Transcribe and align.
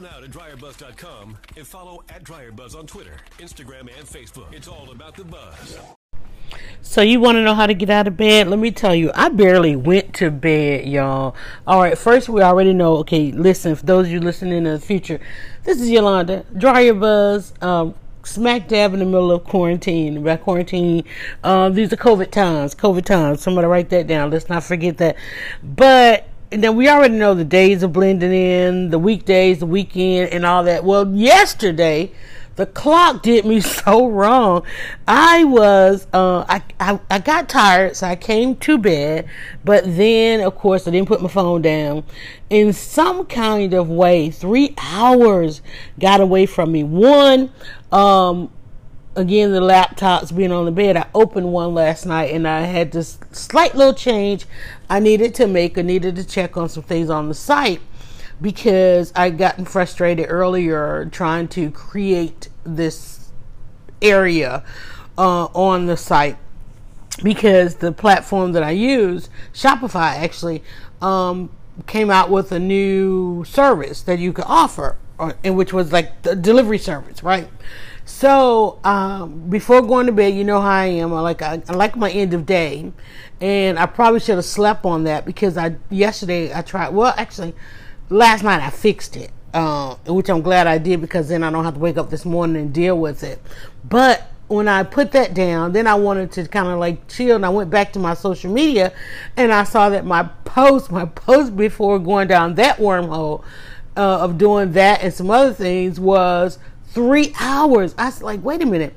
now 0.00 0.18
to 0.18 0.26
dryerbuzz.com 0.28 1.36
and 1.56 1.66
follow 1.66 2.02
at 2.08 2.24
dryerbuzz 2.24 2.74
on 2.76 2.86
Twitter, 2.86 3.16
Instagram, 3.38 3.80
and 3.80 4.06
Facebook. 4.06 4.52
It's 4.52 4.66
all 4.66 4.90
about 4.90 5.14
the 5.14 5.24
buzz. 5.24 5.78
So 6.80 7.02
you 7.02 7.20
want 7.20 7.36
to 7.36 7.42
know 7.42 7.54
how 7.54 7.66
to 7.66 7.74
get 7.74 7.90
out 7.90 8.08
of 8.08 8.16
bed? 8.16 8.48
Let 8.48 8.58
me 8.58 8.70
tell 8.70 8.94
you, 8.94 9.10
I 9.14 9.28
barely 9.28 9.76
went 9.76 10.14
to 10.14 10.30
bed, 10.30 10.86
y'all. 10.86 11.36
All 11.66 11.80
right, 11.80 11.96
first 11.96 12.28
we 12.28 12.42
already 12.42 12.72
know. 12.72 12.96
Okay, 12.98 13.30
listen, 13.32 13.74
for 13.76 13.84
those 13.84 14.06
of 14.06 14.12
you 14.12 14.20
listening 14.20 14.58
in 14.58 14.64
the 14.64 14.80
future, 14.80 15.20
this 15.64 15.80
is 15.80 15.90
Yolanda, 15.90 16.44
Dry 16.56 16.80
Your 16.80 16.94
Buzz, 16.94 17.52
um, 17.60 17.94
smack 18.24 18.68
dab 18.68 18.94
in 18.94 19.00
the 19.00 19.04
middle 19.04 19.30
of 19.30 19.44
quarantine. 19.44 20.24
By 20.24 20.36
quarantine, 20.36 21.04
um, 21.44 21.74
these 21.74 21.92
are 21.92 21.96
COVID 21.96 22.30
times. 22.30 22.74
COVID 22.74 23.04
times. 23.04 23.42
Somebody 23.42 23.66
write 23.66 23.90
that 23.90 24.06
down. 24.06 24.30
Let's 24.30 24.48
not 24.48 24.64
forget 24.64 24.96
that. 24.96 25.16
But 25.62 26.29
then 26.50 26.76
we 26.76 26.88
already 26.88 27.14
know 27.14 27.34
the 27.34 27.44
days 27.44 27.84
are 27.84 27.88
blending 27.88 28.32
in, 28.32 28.90
the 28.90 28.98
weekdays, 28.98 29.60
the 29.60 29.66
weekend, 29.66 30.32
and 30.32 30.44
all 30.44 30.64
that. 30.64 30.84
Well, 30.84 31.08
yesterday 31.14 32.12
the 32.56 32.66
clock 32.66 33.22
did 33.22 33.46
me 33.46 33.60
so 33.60 34.08
wrong. 34.08 34.64
I 35.08 35.44
was, 35.44 36.06
uh, 36.12 36.44
I, 36.48 36.62
I, 36.78 37.00
I 37.10 37.18
got 37.18 37.48
tired, 37.48 37.96
so 37.96 38.06
I 38.06 38.16
came 38.16 38.56
to 38.56 38.76
bed, 38.76 39.28
but 39.64 39.84
then, 39.84 40.40
of 40.40 40.56
course, 40.56 40.86
I 40.86 40.90
didn't 40.90 41.08
put 41.08 41.22
my 41.22 41.28
phone 41.28 41.62
down. 41.62 42.04
In 42.50 42.72
some 42.72 43.26
kind 43.26 43.72
of 43.72 43.88
way, 43.88 44.30
three 44.30 44.74
hours 44.76 45.62
got 45.98 46.20
away 46.20 46.46
from 46.46 46.72
me. 46.72 46.84
One, 46.84 47.50
um, 47.92 48.50
again, 49.16 49.52
the 49.52 49.60
laptops 49.60 50.34
being 50.34 50.52
on 50.52 50.64
the 50.64 50.70
bed, 50.70 50.96
I 50.96 51.06
opened 51.14 51.52
one 51.52 51.74
last 51.74 52.06
night 52.06 52.32
and 52.32 52.46
I 52.46 52.62
had 52.62 52.92
this 52.92 53.18
slight 53.32 53.74
little 53.74 53.94
change 53.94 54.46
I 54.88 55.00
needed 55.00 55.34
to 55.36 55.46
make. 55.46 55.76
I 55.78 55.82
needed 55.82 56.16
to 56.16 56.24
check 56.24 56.56
on 56.56 56.68
some 56.68 56.82
things 56.82 57.10
on 57.10 57.28
the 57.28 57.34
site 57.34 57.80
because 58.40 59.12
I'd 59.14 59.36
gotten 59.36 59.64
frustrated 59.64 60.26
earlier 60.28 61.06
trying 61.06 61.48
to 61.48 61.70
create 61.70 62.48
this 62.64 63.30
area 64.00 64.64
uh, 65.18 65.44
on 65.46 65.86
the 65.86 65.96
site 65.96 66.38
because 67.22 67.76
the 67.76 67.92
platform 67.92 68.52
that 68.52 68.62
I 68.62 68.70
use, 68.70 69.28
Shopify, 69.52 70.16
actually 70.16 70.62
um, 71.02 71.50
came 71.86 72.10
out 72.10 72.30
with 72.30 72.52
a 72.52 72.58
new 72.58 73.44
service 73.44 74.00
that 74.02 74.18
you 74.18 74.32
could 74.32 74.46
offer, 74.46 74.96
or, 75.18 75.34
and 75.44 75.56
which 75.56 75.72
was 75.72 75.92
like 75.92 76.22
the 76.22 76.34
delivery 76.34 76.78
service, 76.78 77.22
right? 77.22 77.48
So 78.20 78.78
um, 78.84 79.48
before 79.48 79.80
going 79.80 80.04
to 80.04 80.12
bed, 80.12 80.34
you 80.34 80.44
know 80.44 80.60
how 80.60 80.68
I 80.68 80.84
am. 80.84 81.14
I 81.14 81.20
like 81.20 81.40
I, 81.40 81.62
I, 81.66 81.72
like 81.72 81.96
my 81.96 82.10
end 82.10 82.34
of 82.34 82.44
day, 82.44 82.92
and 83.40 83.78
I 83.78 83.86
probably 83.86 84.20
should 84.20 84.34
have 84.34 84.44
slept 84.44 84.84
on 84.84 85.04
that 85.04 85.24
because 85.24 85.56
I 85.56 85.76
yesterday 85.88 86.54
I 86.54 86.60
tried. 86.60 86.90
Well, 86.90 87.14
actually, 87.16 87.54
last 88.10 88.44
night 88.44 88.62
I 88.62 88.68
fixed 88.68 89.16
it, 89.16 89.30
uh, 89.54 89.94
which 90.06 90.28
I'm 90.28 90.42
glad 90.42 90.66
I 90.66 90.76
did 90.76 91.00
because 91.00 91.30
then 91.30 91.42
I 91.42 91.50
don't 91.50 91.64
have 91.64 91.72
to 91.72 91.80
wake 91.80 91.96
up 91.96 92.10
this 92.10 92.26
morning 92.26 92.56
and 92.60 92.74
deal 92.74 92.98
with 92.98 93.22
it. 93.22 93.40
But 93.88 94.30
when 94.48 94.68
I 94.68 94.82
put 94.82 95.12
that 95.12 95.32
down, 95.32 95.72
then 95.72 95.86
I 95.86 95.94
wanted 95.94 96.30
to 96.32 96.46
kind 96.46 96.68
of 96.68 96.78
like 96.78 97.08
chill 97.08 97.36
and 97.36 97.46
I 97.46 97.48
went 97.48 97.70
back 97.70 97.90
to 97.94 97.98
my 97.98 98.12
social 98.12 98.52
media 98.52 98.92
and 99.38 99.50
I 99.50 99.64
saw 99.64 99.88
that 99.88 100.04
my 100.04 100.24
post, 100.44 100.90
my 100.90 101.06
post 101.06 101.56
before 101.56 101.98
going 101.98 102.28
down 102.28 102.56
that 102.56 102.76
wormhole 102.76 103.42
uh, 103.96 104.18
of 104.20 104.36
doing 104.36 104.72
that 104.72 105.02
and 105.02 105.14
some 105.14 105.30
other 105.30 105.54
things 105.54 105.98
was 105.98 106.58
three 106.90 107.32
hours. 107.40 107.94
I 107.96 108.06
was 108.06 108.22
like, 108.22 108.42
wait 108.42 108.62
a 108.62 108.66
minute. 108.66 108.94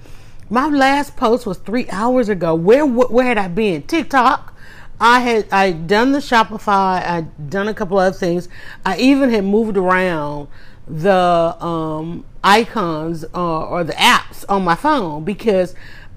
My 0.50 0.68
last 0.68 1.16
post 1.16 1.46
was 1.46 1.58
three 1.58 1.90
hours 1.90 2.30
ago. 2.30 2.54
Where 2.56 2.86
where 2.86 3.26
had 3.26 3.38
I 3.38 3.48
been? 3.48 3.84
TikTok. 3.84 4.54
I 5.00 5.20
had 5.20 5.48
I 5.52 5.72
done 5.72 6.12
the 6.12 6.20
Shopify. 6.20 7.06
I'd 7.06 7.50
done 7.50 7.68
a 7.68 7.74
couple 7.74 7.98
other 7.98 8.16
things. 8.16 8.50
I 8.86 8.98
even 8.98 9.30
had 9.32 9.46
moved 9.46 9.78
around 9.78 10.48
the 10.88 11.56
um, 11.64 12.26
icons 12.44 13.26
uh, 13.34 13.66
or 13.66 13.84
the 13.84 13.94
apps 13.94 14.46
on 14.50 14.64
my 14.64 14.76
phone 14.76 15.24
because 15.24 15.76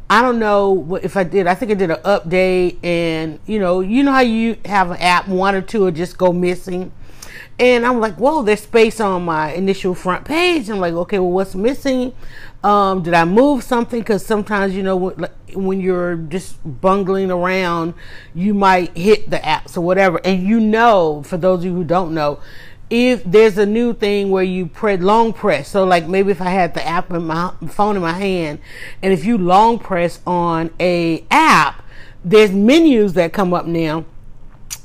I 0.08 0.22
don't 0.22 0.38
know 0.38 0.98
if 1.02 1.16
I 1.16 1.24
did. 1.24 1.46
I 1.46 1.54
think 1.54 1.72
I 1.72 1.74
did 1.74 1.90
an 1.90 2.00
update, 2.04 2.78
and 2.84 3.40
you 3.46 3.58
know, 3.58 3.80
you 3.80 4.02
know 4.02 4.12
how 4.12 4.20
you 4.20 4.56
have 4.64 4.90
an 4.90 4.98
app, 4.98 5.28
one 5.28 5.54
or 5.54 5.62
two 5.62 5.80
will 5.80 5.90
just 5.90 6.16
go 6.16 6.32
missing. 6.32 6.92
And 7.58 7.86
I'm 7.86 8.00
like, 8.00 8.16
whoa, 8.16 8.42
there's 8.42 8.60
space 8.60 9.00
on 9.00 9.24
my 9.24 9.52
initial 9.52 9.94
front 9.94 10.26
page. 10.26 10.68
I'm 10.68 10.78
like, 10.78 10.92
okay, 10.92 11.18
well, 11.18 11.30
what's 11.30 11.54
missing? 11.54 12.12
Um, 12.62 13.02
did 13.02 13.14
I 13.14 13.24
move 13.24 13.62
something? 13.64 14.00
Because 14.00 14.26
sometimes, 14.26 14.74
you 14.74 14.82
know, 14.82 15.14
when 15.54 15.80
you're 15.80 16.16
just 16.16 16.58
bungling 16.80 17.30
around, 17.30 17.94
you 18.34 18.52
might 18.52 18.96
hit 18.96 19.30
the 19.30 19.38
apps 19.38 19.76
or 19.76 19.80
whatever. 19.80 20.20
And 20.24 20.42
you 20.42 20.60
know, 20.60 21.22
for 21.22 21.38
those 21.38 21.60
of 21.60 21.64
you 21.66 21.74
who 21.74 21.84
don't 21.84 22.12
know, 22.12 22.40
if 22.90 23.24
there's 23.24 23.58
a 23.58 23.66
new 23.66 23.94
thing 23.94 24.30
where 24.30 24.44
you 24.44 24.66
press 24.66 25.00
long 25.00 25.32
press, 25.32 25.68
so 25.68 25.84
like 25.84 26.06
maybe 26.06 26.30
if 26.30 26.40
I 26.40 26.50
had 26.50 26.74
the 26.74 26.86
app 26.86 27.10
in 27.10 27.26
my 27.26 27.52
phone 27.68 27.96
in 27.96 28.02
my 28.02 28.12
hand, 28.12 28.60
and 29.02 29.12
if 29.12 29.24
you 29.24 29.38
long 29.38 29.78
press 29.78 30.20
on 30.26 30.70
a 30.78 31.24
app, 31.30 31.82
there's 32.24 32.52
menus 32.52 33.14
that 33.14 33.32
come 33.32 33.54
up 33.54 33.66
now 33.66 34.04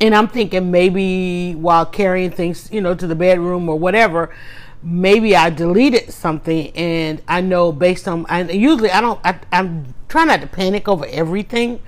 and 0.02 0.16
I'm 0.16 0.28
thinking 0.28 0.72
maybe 0.72 1.54
while 1.54 1.86
carrying 1.86 2.32
things, 2.32 2.70
you 2.72 2.82
know, 2.82 2.96
to 2.96 3.06
the 3.06 3.16
bedroom 3.16 3.70
or 3.70 3.78
whatever, 3.78 4.34
maybe 4.82 5.36
I 5.36 5.52
deleted 5.52 6.12
something 6.12 6.76
and 6.76 7.22
I 7.28 7.42
know 7.42 7.72
based 7.72 8.08
on, 8.08 8.26
and 8.28 8.52
usually 8.52 8.90
I 8.90 9.00
don't, 9.00 9.20
I, 9.24 9.40
am 9.52 9.94
trying 10.10 10.28
not 10.28 10.42
to 10.42 10.48
panic 10.48 10.88
over 10.88 11.06
everything. 11.06 11.82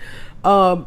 Um, 0.44 0.86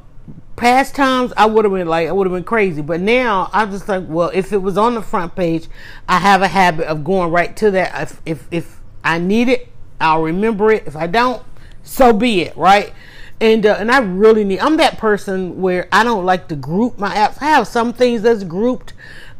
past 0.54 0.94
times 0.94 1.32
I 1.36 1.46
would 1.46 1.64
have 1.64 1.74
been 1.74 1.88
like, 1.88 2.08
I 2.08 2.12
would 2.12 2.28
have 2.28 2.32
been 2.32 2.44
crazy, 2.44 2.80
but 2.80 3.00
now 3.00 3.50
I'm 3.52 3.72
just 3.72 3.88
like, 3.88 4.04
well, 4.06 4.30
if 4.32 4.52
it 4.52 4.58
was 4.58 4.78
on 4.78 4.94
the 4.94 5.02
front 5.02 5.34
page, 5.34 5.66
I 6.08 6.20
have 6.20 6.42
a 6.42 6.48
habit 6.48 6.86
of 6.86 7.02
going 7.02 7.32
right 7.32 7.56
to 7.56 7.72
that. 7.72 8.02
If, 8.02 8.22
if, 8.24 8.48
if 8.52 8.80
I 9.02 9.18
need 9.18 9.48
it, 9.48 9.68
I'll 10.00 10.22
remember 10.22 10.70
it. 10.70 10.86
If 10.86 10.94
I 10.94 11.08
don't, 11.08 11.42
so 11.82 12.12
be 12.12 12.42
it, 12.42 12.56
right? 12.56 12.92
And 13.40 13.66
uh, 13.66 13.76
and 13.78 13.90
I 13.90 13.98
really 13.98 14.44
need. 14.44 14.60
I'm 14.60 14.78
that 14.78 14.96
person 14.96 15.60
where 15.60 15.88
I 15.92 16.04
don't 16.04 16.24
like 16.24 16.48
to 16.48 16.56
group 16.56 16.98
my 16.98 17.14
apps. 17.14 17.36
I 17.42 17.46
have 17.46 17.66
some 17.66 17.92
things 17.92 18.22
that's 18.22 18.44
grouped, 18.44 18.94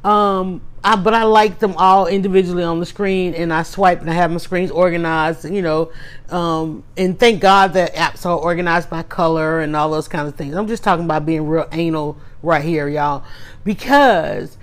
um, 0.04 0.60
I, 0.84 0.94
but 0.94 1.14
I 1.14 1.24
like 1.24 1.58
them 1.58 1.74
all 1.78 2.06
individually 2.06 2.62
on 2.62 2.78
the 2.78 2.86
screen, 2.86 3.34
and 3.34 3.52
I 3.52 3.62
swipe 3.62 4.00
and 4.02 4.10
I 4.10 4.12
have 4.12 4.30
my 4.30 4.36
screens 4.36 4.70
organized, 4.70 5.44
you 5.44 5.62
know. 5.62 5.90
Um, 6.28 6.84
and 6.96 7.18
thank 7.18 7.40
God 7.40 7.72
that 7.72 7.94
apps 7.94 8.26
are 8.26 8.36
organized 8.36 8.88
by 8.90 9.02
color 9.02 9.60
and 9.60 9.74
all 9.74 9.90
those 9.90 10.08
kinds 10.08 10.28
of 10.28 10.36
things. 10.36 10.54
I'm 10.54 10.68
just 10.68 10.84
talking 10.84 11.06
about 11.06 11.26
being 11.26 11.46
real 11.48 11.68
anal 11.72 12.18
right 12.42 12.62
here, 12.62 12.88
y'all, 12.88 13.24
because 13.64 14.58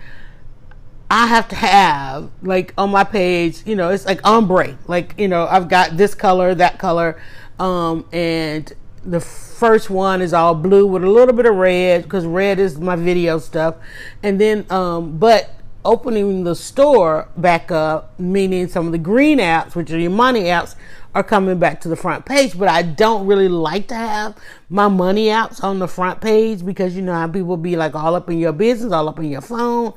I 1.12 1.28
have 1.28 1.48
to 1.50 1.56
have 1.56 2.32
like 2.42 2.74
on 2.78 2.90
my 2.90 3.04
page, 3.04 3.64
you 3.66 3.76
know, 3.76 3.90
it's 3.90 4.06
like 4.06 4.26
ombre, 4.26 4.78
like 4.88 5.16
you 5.18 5.28
know, 5.28 5.46
I've 5.46 5.68
got 5.68 5.98
this 5.98 6.16
color, 6.16 6.56
that 6.56 6.80
color, 6.80 7.22
um, 7.60 8.08
and 8.14 8.72
the 9.06 9.20
first 9.20 9.90
one 9.90 10.22
is 10.22 10.34
all 10.34 10.56
blue 10.56 10.86
with 10.86 11.04
a 11.04 11.10
little 11.10 11.34
bit 11.34 11.46
of 11.46 11.56
red 11.56 12.04
because 12.04 12.26
red 12.26 12.60
is 12.60 12.80
my 12.80 12.96
video 12.96 13.40
stuff, 13.40 13.76
and 14.22 14.40
then 14.40 14.66
um, 14.70 15.18
but 15.18 15.52
opening 15.86 16.44
the 16.44 16.56
store 16.56 17.28
back 17.38 17.72
up, 17.72 18.18
meaning 18.20 18.68
some 18.68 18.86
of 18.86 18.92
the 18.92 18.98
green 18.98 19.40
apps, 19.40 19.76
which 19.76 19.92
are 19.92 20.00
your 20.00 20.12
money 20.12 20.44
apps, 20.44 20.76
are 21.16 21.24
coming 21.24 21.60
back 21.60 21.82
to 21.82 21.90
the 21.90 21.96
front 21.96 22.26
page. 22.26 22.58
But 22.58 22.70
I 22.70 22.82
don't 22.82 23.28
really 23.28 23.50
like 23.50 23.88
to 23.90 23.96
have 23.96 24.38
my 24.70 24.88
money 24.88 25.28
apps 25.28 25.64
on 25.64 25.80
the 25.80 25.88
front 25.88 26.22
page 26.22 26.66
because 26.66 26.96
you 26.96 27.02
know 27.02 27.14
how 27.14 27.28
people 27.28 27.58
be 27.58 27.76
like 27.76 27.96
all 27.96 28.16
up 28.16 28.30
in 28.30 28.40
your 28.40 28.54
business, 28.54 28.92
all 28.92 29.10
up 29.10 29.20
in 29.20 29.26
your 29.26 29.42
phone. 29.42 29.94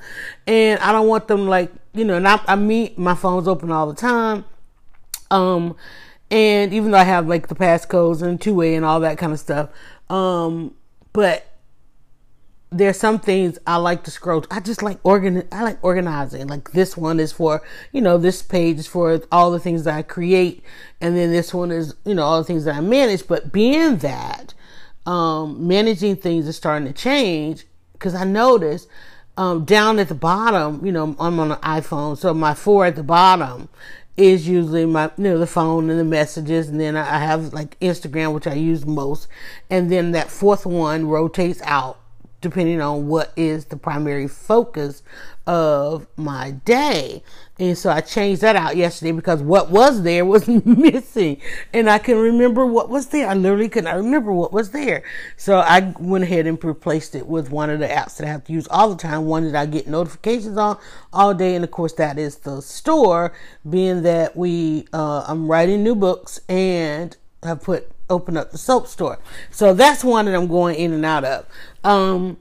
And 0.46 0.80
I 0.80 0.92
don't 0.92 1.08
want 1.08 1.28
them 1.28 1.46
like, 1.46 1.72
you 1.94 2.04
know, 2.04 2.18
not, 2.18 2.44
I 2.48 2.56
mean, 2.56 2.92
my 2.96 3.14
phone's 3.14 3.48
open 3.48 3.70
all 3.70 3.86
the 3.86 3.94
time. 3.94 4.44
Um, 5.30 5.76
and 6.30 6.72
even 6.72 6.90
though 6.90 6.98
I 6.98 7.04
have 7.04 7.28
like 7.28 7.48
the 7.48 7.54
passcodes 7.54 8.22
and 8.22 8.40
two 8.40 8.54
way 8.54 8.74
and 8.74 8.84
all 8.84 9.00
that 9.00 9.18
kind 9.18 9.32
of 9.32 9.38
stuff. 9.38 9.70
Um, 10.08 10.74
but 11.12 11.46
there's 12.70 12.98
some 12.98 13.18
things 13.18 13.58
I 13.66 13.76
like 13.76 14.04
to 14.04 14.10
scroll. 14.10 14.44
I 14.50 14.60
just 14.60 14.82
like 14.82 14.98
organ. 15.04 15.46
I 15.52 15.62
like 15.62 15.78
organizing. 15.82 16.46
Like 16.48 16.72
this 16.72 16.96
one 16.96 17.20
is 17.20 17.32
for 17.32 17.62
you 17.92 18.00
know 18.00 18.18
this 18.18 18.42
page 18.42 18.78
is 18.78 18.86
for 18.86 19.20
all 19.30 19.50
the 19.50 19.60
things 19.60 19.84
that 19.84 19.94
I 19.94 20.02
create, 20.02 20.62
and 21.00 21.16
then 21.16 21.30
this 21.30 21.54
one 21.54 21.70
is 21.70 21.94
you 22.04 22.14
know 22.14 22.22
all 22.22 22.38
the 22.38 22.44
things 22.44 22.64
that 22.64 22.74
I 22.74 22.80
manage. 22.80 23.26
But 23.26 23.52
being 23.52 23.98
that 23.98 24.54
um, 25.06 25.66
managing 25.66 26.16
things 26.16 26.46
is 26.48 26.56
starting 26.56 26.88
to 26.88 26.92
change 26.92 27.64
because 27.92 28.14
I 28.14 28.24
notice 28.24 28.88
um, 29.36 29.64
down 29.64 29.98
at 29.98 30.08
the 30.08 30.14
bottom, 30.14 30.84
you 30.84 30.92
know, 30.92 31.14
I'm 31.18 31.38
on 31.38 31.52
an 31.52 31.58
iPhone, 31.58 32.18
so 32.18 32.34
my 32.34 32.54
four 32.54 32.86
at 32.86 32.96
the 32.96 33.02
bottom 33.02 33.68
is 34.16 34.48
usually 34.48 34.86
my 34.86 35.10
you 35.18 35.24
know 35.24 35.38
the 35.38 35.46
phone 35.46 35.90
and 35.90 35.98
the 35.98 36.04
messages 36.04 36.68
and 36.68 36.80
then 36.80 36.96
I 36.96 37.18
have 37.18 37.52
like 37.52 37.78
Instagram 37.80 38.32
which 38.32 38.46
I 38.46 38.54
use 38.54 38.86
most 38.86 39.28
and 39.68 39.90
then 39.90 40.12
that 40.12 40.30
fourth 40.30 40.64
one 40.64 41.06
rotates 41.06 41.60
out 41.62 42.00
depending 42.40 42.80
on 42.80 43.08
what 43.08 43.32
is 43.36 43.66
the 43.66 43.76
primary 43.76 44.28
focus 44.28 45.02
of 45.46 46.06
my 46.16 46.50
day. 46.50 47.22
And 47.58 47.78
so 47.78 47.90
I 47.90 48.00
changed 48.00 48.42
that 48.42 48.56
out 48.56 48.76
yesterday 48.76 49.12
because 49.12 49.42
what 49.42 49.70
was 49.70 50.02
there 50.02 50.24
was 50.24 50.46
missing. 50.66 51.40
And 51.72 51.88
I 51.88 51.98
can 51.98 52.18
remember 52.18 52.66
what 52.66 52.90
was 52.90 53.06
there. 53.06 53.28
I 53.28 53.34
literally 53.34 53.68
could 53.68 53.84
not 53.84 53.96
remember 53.96 54.32
what 54.32 54.52
was 54.52 54.70
there. 54.70 55.02
So 55.36 55.58
I 55.58 55.94
went 55.98 56.24
ahead 56.24 56.46
and 56.46 56.62
replaced 56.62 57.14
it 57.14 57.26
with 57.26 57.50
one 57.50 57.70
of 57.70 57.78
the 57.78 57.86
apps 57.86 58.16
that 58.16 58.26
I 58.26 58.30
have 58.30 58.44
to 58.44 58.52
use 58.52 58.68
all 58.68 58.90
the 58.90 58.96
time. 58.96 59.26
One 59.26 59.50
that 59.50 59.56
I 59.58 59.66
get 59.66 59.86
notifications 59.86 60.58
on 60.58 60.78
all 61.12 61.32
day. 61.32 61.54
And 61.54 61.64
of 61.64 61.70
course 61.70 61.94
that 61.94 62.18
is 62.18 62.36
the 62.38 62.60
store, 62.60 63.32
being 63.68 64.02
that 64.02 64.36
we, 64.36 64.86
uh, 64.92 65.24
I'm 65.26 65.50
writing 65.50 65.82
new 65.82 65.94
books 65.94 66.40
and 66.48 67.16
have 67.42 67.62
put, 67.62 67.90
open 68.10 68.36
up 68.36 68.50
the 68.50 68.58
soap 68.58 68.86
store. 68.86 69.18
So 69.50 69.72
that's 69.72 70.04
one 70.04 70.26
that 70.26 70.34
I'm 70.34 70.48
going 70.48 70.76
in 70.76 70.92
and 70.92 71.04
out 71.06 71.24
of. 71.24 71.46
Um, 71.84 72.38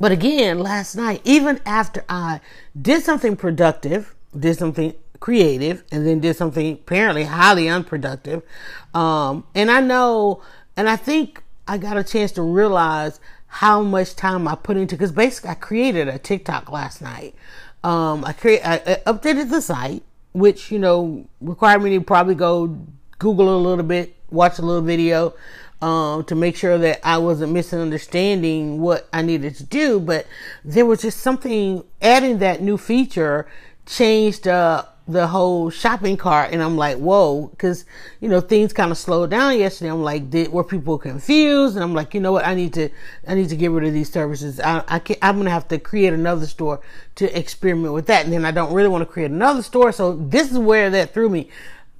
but 0.00 0.12
again, 0.12 0.58
last 0.58 0.96
night, 0.96 1.20
even 1.24 1.60
after 1.66 2.04
I 2.08 2.40
did 2.80 3.02
something 3.02 3.36
productive, 3.36 4.14
did 4.38 4.56
something 4.56 4.94
creative, 5.20 5.84
and 5.90 6.06
then 6.06 6.20
did 6.20 6.36
something 6.36 6.74
apparently 6.74 7.24
highly 7.24 7.68
unproductive, 7.68 8.42
um, 8.94 9.44
and 9.54 9.70
I 9.70 9.80
know, 9.80 10.42
and 10.76 10.88
I 10.88 10.96
think 10.96 11.42
I 11.66 11.78
got 11.78 11.96
a 11.96 12.04
chance 12.04 12.32
to 12.32 12.42
realize 12.42 13.20
how 13.48 13.82
much 13.82 14.14
time 14.14 14.46
I 14.46 14.54
put 14.54 14.76
into 14.76 14.94
because 14.94 15.10
basically 15.10 15.50
I 15.50 15.54
created 15.54 16.06
a 16.08 16.18
TikTok 16.18 16.70
last 16.70 17.00
night. 17.00 17.34
Um, 17.82 18.24
I 18.24 18.32
create, 18.32 18.60
I, 18.62 18.74
I 18.74 19.12
updated 19.12 19.50
the 19.50 19.60
site, 19.60 20.02
which 20.32 20.70
you 20.70 20.78
know 20.78 21.26
required 21.40 21.82
me 21.82 21.90
to 21.98 22.04
probably 22.04 22.34
go 22.34 22.78
Google 23.18 23.56
a 23.56 23.58
little 23.58 23.84
bit, 23.84 24.14
watch 24.30 24.58
a 24.58 24.62
little 24.62 24.82
video, 24.82 25.34
um, 25.80 26.24
to 26.24 26.34
make 26.34 26.56
sure 26.56 26.78
that 26.78 27.06
I 27.06 27.18
wasn't 27.18 27.52
misunderstanding 27.52 28.80
what 28.80 29.08
I 29.12 29.22
needed 29.22 29.54
to 29.56 29.64
do. 29.64 30.00
But 30.00 30.26
there 30.64 30.86
was 30.86 31.02
just 31.02 31.20
something 31.20 31.84
adding 32.02 32.38
that 32.38 32.62
new 32.62 32.76
feature 32.76 33.46
changed 33.86 34.46
uh, 34.46 34.84
the 35.08 35.26
whole 35.26 35.70
shopping 35.70 36.18
cart, 36.18 36.52
and 36.52 36.62
I'm 36.62 36.76
like, 36.76 36.98
whoa, 36.98 37.46
because 37.46 37.86
you 38.20 38.28
know 38.28 38.40
things 38.40 38.74
kind 38.74 38.90
of 38.90 38.98
slowed 38.98 39.30
down 39.30 39.58
yesterday. 39.58 39.90
I'm 39.90 40.02
like, 40.02 40.28
did 40.28 40.52
were 40.52 40.62
people 40.62 40.98
confused? 40.98 41.76
And 41.76 41.82
I'm 41.82 41.94
like, 41.94 42.12
you 42.12 42.20
know 42.20 42.32
what, 42.32 42.46
I 42.46 42.54
need 42.54 42.74
to 42.74 42.90
I 43.26 43.34
need 43.34 43.48
to 43.48 43.56
get 43.56 43.70
rid 43.70 43.86
of 43.88 43.94
these 43.94 44.12
services. 44.12 44.60
I, 44.60 44.84
I 44.86 44.98
can 44.98 45.16
I'm 45.22 45.38
gonna 45.38 45.50
have 45.50 45.68
to 45.68 45.78
create 45.78 46.12
another 46.12 46.46
store 46.46 46.80
to 47.16 47.38
experiment 47.38 47.94
with 47.94 48.06
that, 48.06 48.24
and 48.24 48.32
then 48.32 48.44
I 48.44 48.50
don't 48.50 48.74
really 48.74 48.90
want 48.90 49.02
to 49.02 49.06
create 49.06 49.30
another 49.30 49.62
store. 49.62 49.92
So 49.92 50.14
this 50.16 50.52
is 50.52 50.58
where 50.58 50.90
that 50.90 51.14
threw 51.14 51.30
me. 51.30 51.48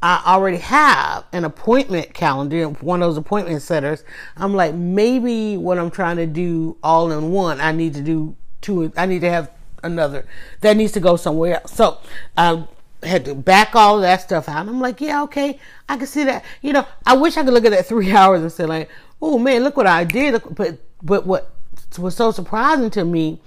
I 0.02 0.22
already 0.26 0.58
have 0.58 1.24
an 1.32 1.44
appointment 1.44 2.14
calendar, 2.14 2.68
one 2.68 3.02
of 3.02 3.08
those 3.08 3.16
appointment 3.16 3.62
setters. 3.62 4.04
I'm 4.36 4.54
like, 4.54 4.74
maybe 4.74 5.56
what 5.56 5.78
I'm 5.78 5.90
trying 5.90 6.16
to 6.18 6.26
do 6.26 6.76
all 6.82 7.10
in 7.10 7.32
one, 7.32 7.60
I 7.60 7.72
need 7.72 7.94
to 7.94 8.00
do 8.00 8.36
two, 8.60 8.92
I 8.96 9.06
need 9.06 9.20
to 9.22 9.30
have 9.30 9.50
another 9.82 10.26
that 10.60 10.76
needs 10.76 10.92
to 10.92 11.00
go 11.00 11.16
somewhere 11.16 11.60
else. 11.60 11.72
So 11.72 11.98
I 12.36 12.64
had 13.02 13.24
to 13.24 13.34
back 13.34 13.74
all 13.74 14.00
that 14.00 14.20
stuff 14.20 14.48
out. 14.48 14.68
I'm 14.68 14.80
like, 14.80 15.00
yeah, 15.00 15.22
okay, 15.24 15.58
I 15.88 15.96
can 15.96 16.06
see 16.06 16.24
that. 16.24 16.44
You 16.62 16.72
know, 16.72 16.86
I 17.04 17.16
wish 17.16 17.36
I 17.36 17.44
could 17.44 17.54
look 17.54 17.64
at 17.64 17.70
that 17.70 17.86
three 17.86 18.12
hours 18.16 18.42
and 18.42 18.52
say 18.52 18.66
like, 18.66 18.88
oh 19.20 19.38
man, 19.38 19.64
look 19.64 19.76
what 19.76 19.86
I 19.86 20.04
did. 20.04 20.40
But, 20.54 20.78
but 21.02 21.26
what 21.26 21.52
was 21.98 22.14
so 22.14 22.30
surprising 22.30 22.90
to 22.90 23.04
me 23.04 23.40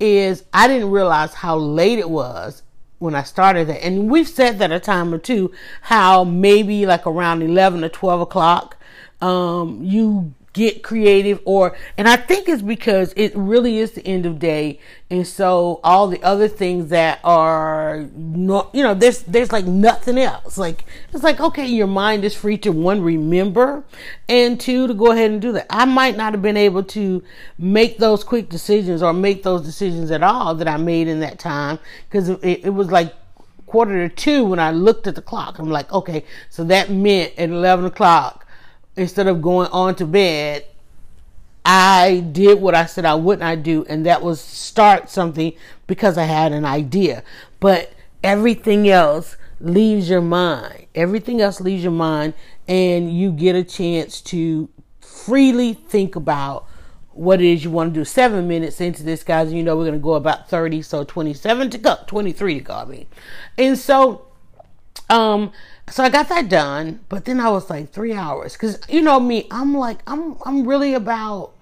is 0.00 0.44
I 0.54 0.68
didn't 0.68 0.90
realize 0.90 1.34
how 1.34 1.56
late 1.56 1.98
it 1.98 2.08
was 2.08 2.62
when 2.98 3.14
I 3.14 3.22
started 3.22 3.68
that. 3.68 3.84
And 3.84 4.10
we've 4.10 4.28
said 4.28 4.58
that 4.58 4.72
a 4.72 4.80
time 4.80 5.12
or 5.12 5.18
two, 5.18 5.52
how 5.82 6.24
maybe 6.24 6.86
like 6.86 7.06
around 7.06 7.42
11 7.42 7.84
or 7.84 7.88
12 7.88 8.20
o'clock, 8.20 8.76
um, 9.20 9.80
you 9.82 10.34
get 10.52 10.82
creative 10.82 11.40
or, 11.44 11.76
and 11.96 12.08
I 12.08 12.16
think 12.16 12.48
it's 12.48 12.62
because 12.62 13.12
it 13.16 13.32
really 13.34 13.78
is 13.78 13.92
the 13.92 14.06
end 14.06 14.26
of 14.26 14.38
day. 14.38 14.80
And 15.10 15.26
so 15.26 15.80
all 15.84 16.08
the 16.08 16.22
other 16.22 16.48
things 16.48 16.90
that 16.90 17.20
are 17.24 18.08
not, 18.14 18.74
you 18.74 18.82
know, 18.82 18.94
there's, 18.94 19.22
there's 19.22 19.52
like 19.52 19.64
nothing 19.64 20.18
else. 20.18 20.58
Like, 20.58 20.84
it's 21.12 21.22
like, 21.22 21.40
okay, 21.40 21.66
your 21.66 21.86
mind 21.86 22.24
is 22.24 22.34
free 22.34 22.58
to 22.58 22.70
one, 22.70 23.02
remember 23.02 23.84
and 24.28 24.60
two, 24.60 24.86
to 24.86 24.94
go 24.94 25.12
ahead 25.12 25.30
and 25.30 25.40
do 25.40 25.52
that. 25.52 25.66
I 25.70 25.84
might 25.84 26.16
not 26.16 26.32
have 26.32 26.42
been 26.42 26.56
able 26.56 26.82
to 26.84 27.22
make 27.58 27.98
those 27.98 28.24
quick 28.24 28.48
decisions 28.48 29.02
or 29.02 29.12
make 29.12 29.42
those 29.42 29.62
decisions 29.62 30.10
at 30.10 30.22
all 30.22 30.54
that 30.56 30.68
I 30.68 30.76
made 30.76 31.08
in 31.08 31.20
that 31.20 31.38
time 31.38 31.78
because 32.08 32.28
it, 32.28 32.64
it 32.64 32.74
was 32.74 32.90
like 32.90 33.14
quarter 33.68 34.08
to 34.08 34.14
two 34.14 34.44
when 34.44 34.58
I 34.58 34.72
looked 34.72 35.06
at 35.06 35.14
the 35.14 35.22
clock. 35.22 35.58
I'm 35.58 35.70
like, 35.70 35.92
okay, 35.92 36.24
so 36.50 36.64
that 36.64 36.90
meant 36.90 37.32
at 37.38 37.50
11 37.50 37.84
o'clock, 37.84 38.46
instead 38.98 39.26
of 39.26 39.42
going 39.42 39.68
on 39.70 39.94
to 39.96 40.06
bed, 40.06 40.64
I 41.64 42.20
did 42.32 42.60
what 42.60 42.74
I 42.74 42.86
said 42.86 43.04
I 43.04 43.14
would 43.14 43.40
not 43.40 43.62
do, 43.62 43.84
and 43.88 44.06
that 44.06 44.22
was 44.22 44.40
start 44.40 45.10
something 45.10 45.52
because 45.86 46.16
I 46.16 46.24
had 46.24 46.52
an 46.52 46.64
idea. 46.64 47.22
But 47.60 47.92
everything 48.22 48.88
else 48.88 49.36
leaves 49.60 50.08
your 50.08 50.22
mind. 50.22 50.86
Everything 50.94 51.40
else 51.40 51.60
leaves 51.60 51.82
your 51.82 51.92
mind, 51.92 52.34
and 52.66 53.12
you 53.12 53.30
get 53.32 53.54
a 53.54 53.64
chance 53.64 54.20
to 54.22 54.68
freely 55.00 55.74
think 55.74 56.16
about 56.16 56.66
what 57.12 57.40
it 57.40 57.46
is 57.46 57.64
you 57.64 57.70
want 57.70 57.92
to 57.92 58.00
do. 58.00 58.04
Seven 58.04 58.46
minutes 58.46 58.80
into 58.80 59.02
this, 59.02 59.22
guys, 59.22 59.52
you 59.52 59.62
know 59.62 59.76
we're 59.76 59.84
going 59.84 59.92
to 59.92 59.98
go 59.98 60.14
about 60.14 60.48
30, 60.48 60.82
so 60.82 61.04
27 61.04 61.70
to 61.70 61.78
go, 61.78 61.96
23 62.06 62.54
to 62.54 62.60
go, 62.60 62.74
I 62.74 62.84
mean. 62.84 63.06
And 63.58 63.76
so, 63.76 64.26
um, 65.10 65.52
so 65.90 66.02
I 66.04 66.08
got 66.08 66.28
that 66.28 66.48
done, 66.48 67.00
but 67.08 67.24
then 67.24 67.40
I 67.40 67.50
was 67.50 67.70
like 67.70 67.92
three 67.92 68.14
hours 68.14 68.54
because 68.54 68.80
you 68.88 69.02
know 69.02 69.20
me, 69.20 69.46
I'm 69.50 69.74
like 69.74 69.98
I'm 70.06 70.36
I'm 70.44 70.66
really 70.66 70.94
about 70.94 71.52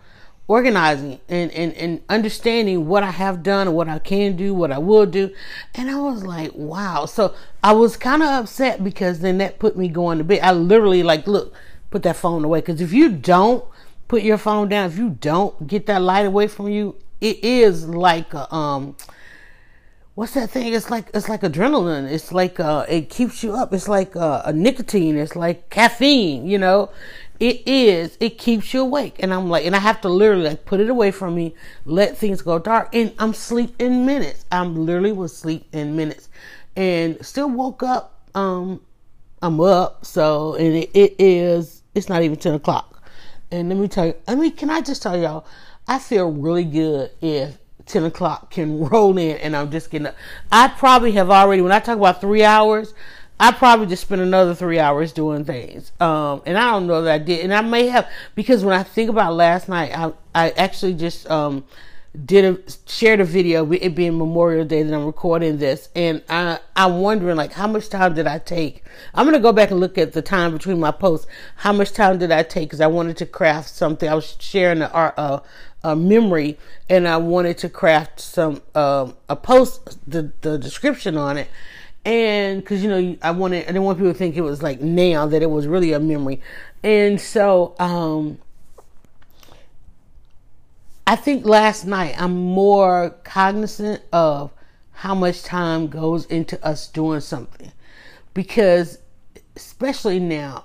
organizing 0.48 1.18
and, 1.28 1.50
and 1.52 1.72
and 1.74 2.00
understanding 2.08 2.86
what 2.86 3.02
I 3.02 3.10
have 3.10 3.42
done, 3.42 3.72
what 3.72 3.88
I 3.88 3.98
can 3.98 4.36
do, 4.36 4.54
what 4.54 4.70
I 4.70 4.78
will 4.78 5.06
do, 5.06 5.34
and 5.74 5.90
I 5.90 5.96
was 5.96 6.24
like, 6.24 6.52
wow. 6.54 7.06
So 7.06 7.34
I 7.62 7.72
was 7.72 7.96
kind 7.96 8.22
of 8.22 8.28
upset 8.28 8.82
because 8.82 9.20
then 9.20 9.38
that 9.38 9.58
put 9.58 9.76
me 9.76 9.88
going 9.88 10.18
to 10.18 10.24
bed. 10.24 10.40
I 10.42 10.52
literally 10.52 11.02
like 11.02 11.26
look, 11.26 11.54
put 11.90 12.02
that 12.04 12.16
phone 12.16 12.44
away 12.44 12.60
because 12.60 12.80
if 12.80 12.92
you 12.92 13.10
don't 13.10 13.64
put 14.08 14.22
your 14.22 14.38
phone 14.38 14.68
down, 14.68 14.90
if 14.90 14.98
you 14.98 15.10
don't 15.10 15.66
get 15.66 15.86
that 15.86 16.02
light 16.02 16.26
away 16.26 16.46
from 16.46 16.68
you, 16.68 16.96
it 17.20 17.42
is 17.42 17.88
like 17.88 18.32
a 18.34 18.52
um 18.54 18.96
what's 20.16 20.32
that 20.32 20.50
thing? 20.50 20.72
It's 20.72 20.90
like 20.90 21.10
it's 21.14 21.28
like 21.28 21.42
adrenaline. 21.42 22.10
It's 22.10 22.32
like 22.32 22.58
uh, 22.58 22.84
it 22.88 23.08
keeps 23.08 23.44
you 23.44 23.54
up. 23.54 23.72
It's 23.72 23.86
like 23.86 24.16
uh, 24.16 24.42
a 24.44 24.52
nicotine. 24.52 25.16
It's 25.16 25.36
like 25.36 25.70
caffeine. 25.70 26.48
You 26.48 26.58
know, 26.58 26.90
it 27.38 27.62
is. 27.66 28.16
It 28.18 28.38
keeps 28.38 28.74
you 28.74 28.80
awake. 28.80 29.16
And 29.20 29.32
I'm 29.32 29.48
like, 29.48 29.64
and 29.64 29.76
I 29.76 29.78
have 29.78 30.00
to 30.00 30.08
literally 30.08 30.48
like 30.48 30.64
put 30.64 30.80
it 30.80 30.90
away 30.90 31.12
from 31.12 31.36
me, 31.36 31.54
let 31.84 32.16
things 32.16 32.42
go 32.42 32.58
dark, 32.58 32.94
and 32.94 33.14
I'm 33.18 33.34
sleep 33.34 33.80
in 33.80 34.04
minutes. 34.04 34.44
I'm 34.50 34.74
literally 34.74 35.12
will 35.12 35.28
sleep 35.28 35.66
in 35.72 35.94
minutes, 35.94 36.28
and 36.74 37.24
still 37.24 37.48
woke 37.48 37.84
up. 37.84 38.20
Um, 38.34 38.80
I'm 39.42 39.60
up. 39.60 40.04
So 40.04 40.54
and 40.54 40.74
it, 40.74 40.90
it 40.94 41.14
is. 41.18 41.82
It's 41.94 42.08
not 42.08 42.22
even 42.22 42.38
ten 42.38 42.54
o'clock. 42.54 42.94
And 43.52 43.68
let 43.68 43.78
me 43.78 43.86
tell 43.86 44.06
you. 44.06 44.14
I 44.26 44.34
mean, 44.34 44.52
can 44.52 44.70
I 44.70 44.80
just 44.80 45.02
tell 45.02 45.16
y'all? 45.16 45.46
I 45.86 46.00
feel 46.00 46.32
really 46.32 46.64
good 46.64 47.12
if 47.20 47.58
10 47.86 48.04
o'clock 48.04 48.50
can 48.50 48.78
roll 48.88 49.16
in 49.16 49.36
and 49.38 49.56
I'm 49.56 49.70
just 49.70 49.90
getting 49.90 50.08
up. 50.08 50.16
I 50.52 50.68
probably 50.68 51.12
have 51.12 51.30
already, 51.30 51.62
when 51.62 51.72
I 51.72 51.80
talk 51.80 51.96
about 51.96 52.20
three 52.20 52.44
hours, 52.44 52.94
I 53.38 53.52
probably 53.52 53.86
just 53.86 54.02
spent 54.02 54.22
another 54.22 54.54
three 54.54 54.78
hours 54.78 55.12
doing 55.12 55.44
things. 55.44 55.92
Um, 56.00 56.42
and 56.46 56.56
I 56.56 56.70
don't 56.70 56.86
know 56.86 57.02
that 57.02 57.14
I 57.14 57.18
did. 57.18 57.40
And 57.40 57.52
I 57.52 57.60
may 57.60 57.88
have, 57.88 58.08
because 58.34 58.64
when 58.64 58.78
I 58.78 58.82
think 58.82 59.10
about 59.10 59.34
last 59.34 59.68
night, 59.68 59.92
I, 59.96 60.12
I 60.34 60.50
actually 60.50 60.94
just, 60.94 61.30
um, 61.30 61.64
did 62.24 62.44
a 62.44 62.72
shared 62.86 63.20
a 63.20 63.24
video 63.24 63.70
it 63.72 63.94
being 63.94 64.16
Memorial 64.16 64.64
Day 64.64 64.82
that 64.82 64.94
I'm 64.94 65.04
recording 65.04 65.58
this 65.58 65.88
and 65.94 66.22
I 66.28 66.58
I'm 66.74 67.00
wondering 67.00 67.36
like 67.36 67.52
how 67.52 67.66
much 67.66 67.88
time 67.88 68.14
did 68.14 68.26
I 68.26 68.38
take? 68.38 68.84
I'm 69.14 69.26
gonna 69.26 69.40
go 69.40 69.52
back 69.52 69.70
and 69.70 69.80
look 69.80 69.98
at 69.98 70.12
the 70.12 70.22
time 70.22 70.52
between 70.52 70.80
my 70.80 70.90
posts. 70.90 71.26
How 71.56 71.72
much 71.72 71.92
time 71.92 72.18
did 72.18 72.30
I 72.30 72.42
take? 72.42 72.68
Because 72.68 72.80
I 72.80 72.86
wanted 72.86 73.16
to 73.18 73.26
craft 73.26 73.68
something. 73.68 74.08
I 74.08 74.14
was 74.14 74.36
sharing 74.38 74.82
a, 74.82 74.86
a, 74.86 75.42
a 75.84 75.96
memory 75.96 76.58
and 76.88 77.06
I 77.06 77.18
wanted 77.18 77.58
to 77.58 77.68
craft 77.68 78.20
some 78.20 78.62
um, 78.74 79.16
a 79.28 79.36
post 79.36 79.98
the 80.10 80.32
the 80.40 80.58
description 80.58 81.16
on 81.16 81.36
it. 81.36 81.48
And 82.04 82.62
because 82.62 82.82
you 82.82 82.88
know 82.88 83.16
I 83.20 83.32
wanted 83.32 83.64
I 83.64 83.66
didn't 83.66 83.82
want 83.82 83.98
people 83.98 84.12
to 84.12 84.18
think 84.18 84.36
it 84.36 84.42
was 84.42 84.62
like 84.62 84.80
now 84.80 85.26
that 85.26 85.42
it 85.42 85.50
was 85.50 85.66
really 85.66 85.92
a 85.92 86.00
memory. 86.00 86.40
And 86.82 87.20
so 87.20 87.74
um 87.78 88.38
I 91.06 91.16
think 91.16 91.46
last 91.46 91.84
night 91.86 92.20
I'm 92.20 92.36
more 92.36 93.10
cognizant 93.22 94.02
of 94.12 94.52
how 94.92 95.14
much 95.14 95.42
time 95.42 95.86
goes 95.88 96.26
into 96.26 96.64
us 96.66 96.88
doing 96.88 97.20
something 97.20 97.70
because 98.34 98.98
especially 99.54 100.18
now 100.18 100.64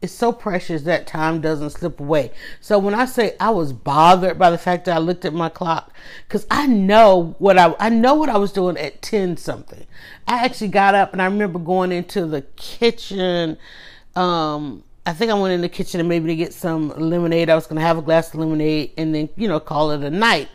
it's 0.00 0.12
so 0.12 0.32
precious 0.32 0.82
that 0.82 1.06
time 1.06 1.40
doesn't 1.40 1.70
slip 1.70 1.98
away. 1.98 2.30
So 2.60 2.78
when 2.78 2.94
I 2.94 3.04
say 3.04 3.36
I 3.40 3.50
was 3.50 3.72
bothered 3.72 4.38
by 4.38 4.50
the 4.50 4.58
fact 4.58 4.84
that 4.84 4.96
I 4.96 4.98
looked 4.98 5.24
at 5.24 5.34
my 5.34 5.48
clock, 5.48 5.92
because 6.26 6.46
I 6.50 6.66
know 6.66 7.34
what 7.38 7.58
I 7.58 7.74
I 7.80 7.88
know 7.88 8.14
what 8.14 8.28
I 8.28 8.36
was 8.38 8.52
doing 8.52 8.76
at 8.76 9.02
ten 9.02 9.36
something. 9.36 9.86
I 10.26 10.44
actually 10.44 10.68
got 10.68 10.94
up 10.94 11.12
and 11.12 11.20
I 11.20 11.24
remember 11.24 11.58
going 11.58 11.90
into 11.90 12.26
the 12.26 12.42
kitchen. 12.56 13.58
Um, 14.14 14.84
I 15.08 15.14
think 15.14 15.30
I 15.30 15.34
went 15.34 15.54
in 15.54 15.62
the 15.62 15.70
kitchen 15.70 16.00
and 16.00 16.08
maybe 16.08 16.26
to 16.26 16.36
get 16.36 16.52
some 16.52 16.90
lemonade. 16.90 17.48
I 17.48 17.54
was 17.54 17.66
going 17.66 17.80
to 17.80 17.82
have 17.82 17.96
a 17.96 18.02
glass 18.02 18.28
of 18.28 18.40
lemonade 18.40 18.92
and 18.98 19.14
then, 19.14 19.30
you 19.36 19.48
know, 19.48 19.58
call 19.58 19.90
it 19.92 20.02
a 20.02 20.10
night. 20.10 20.50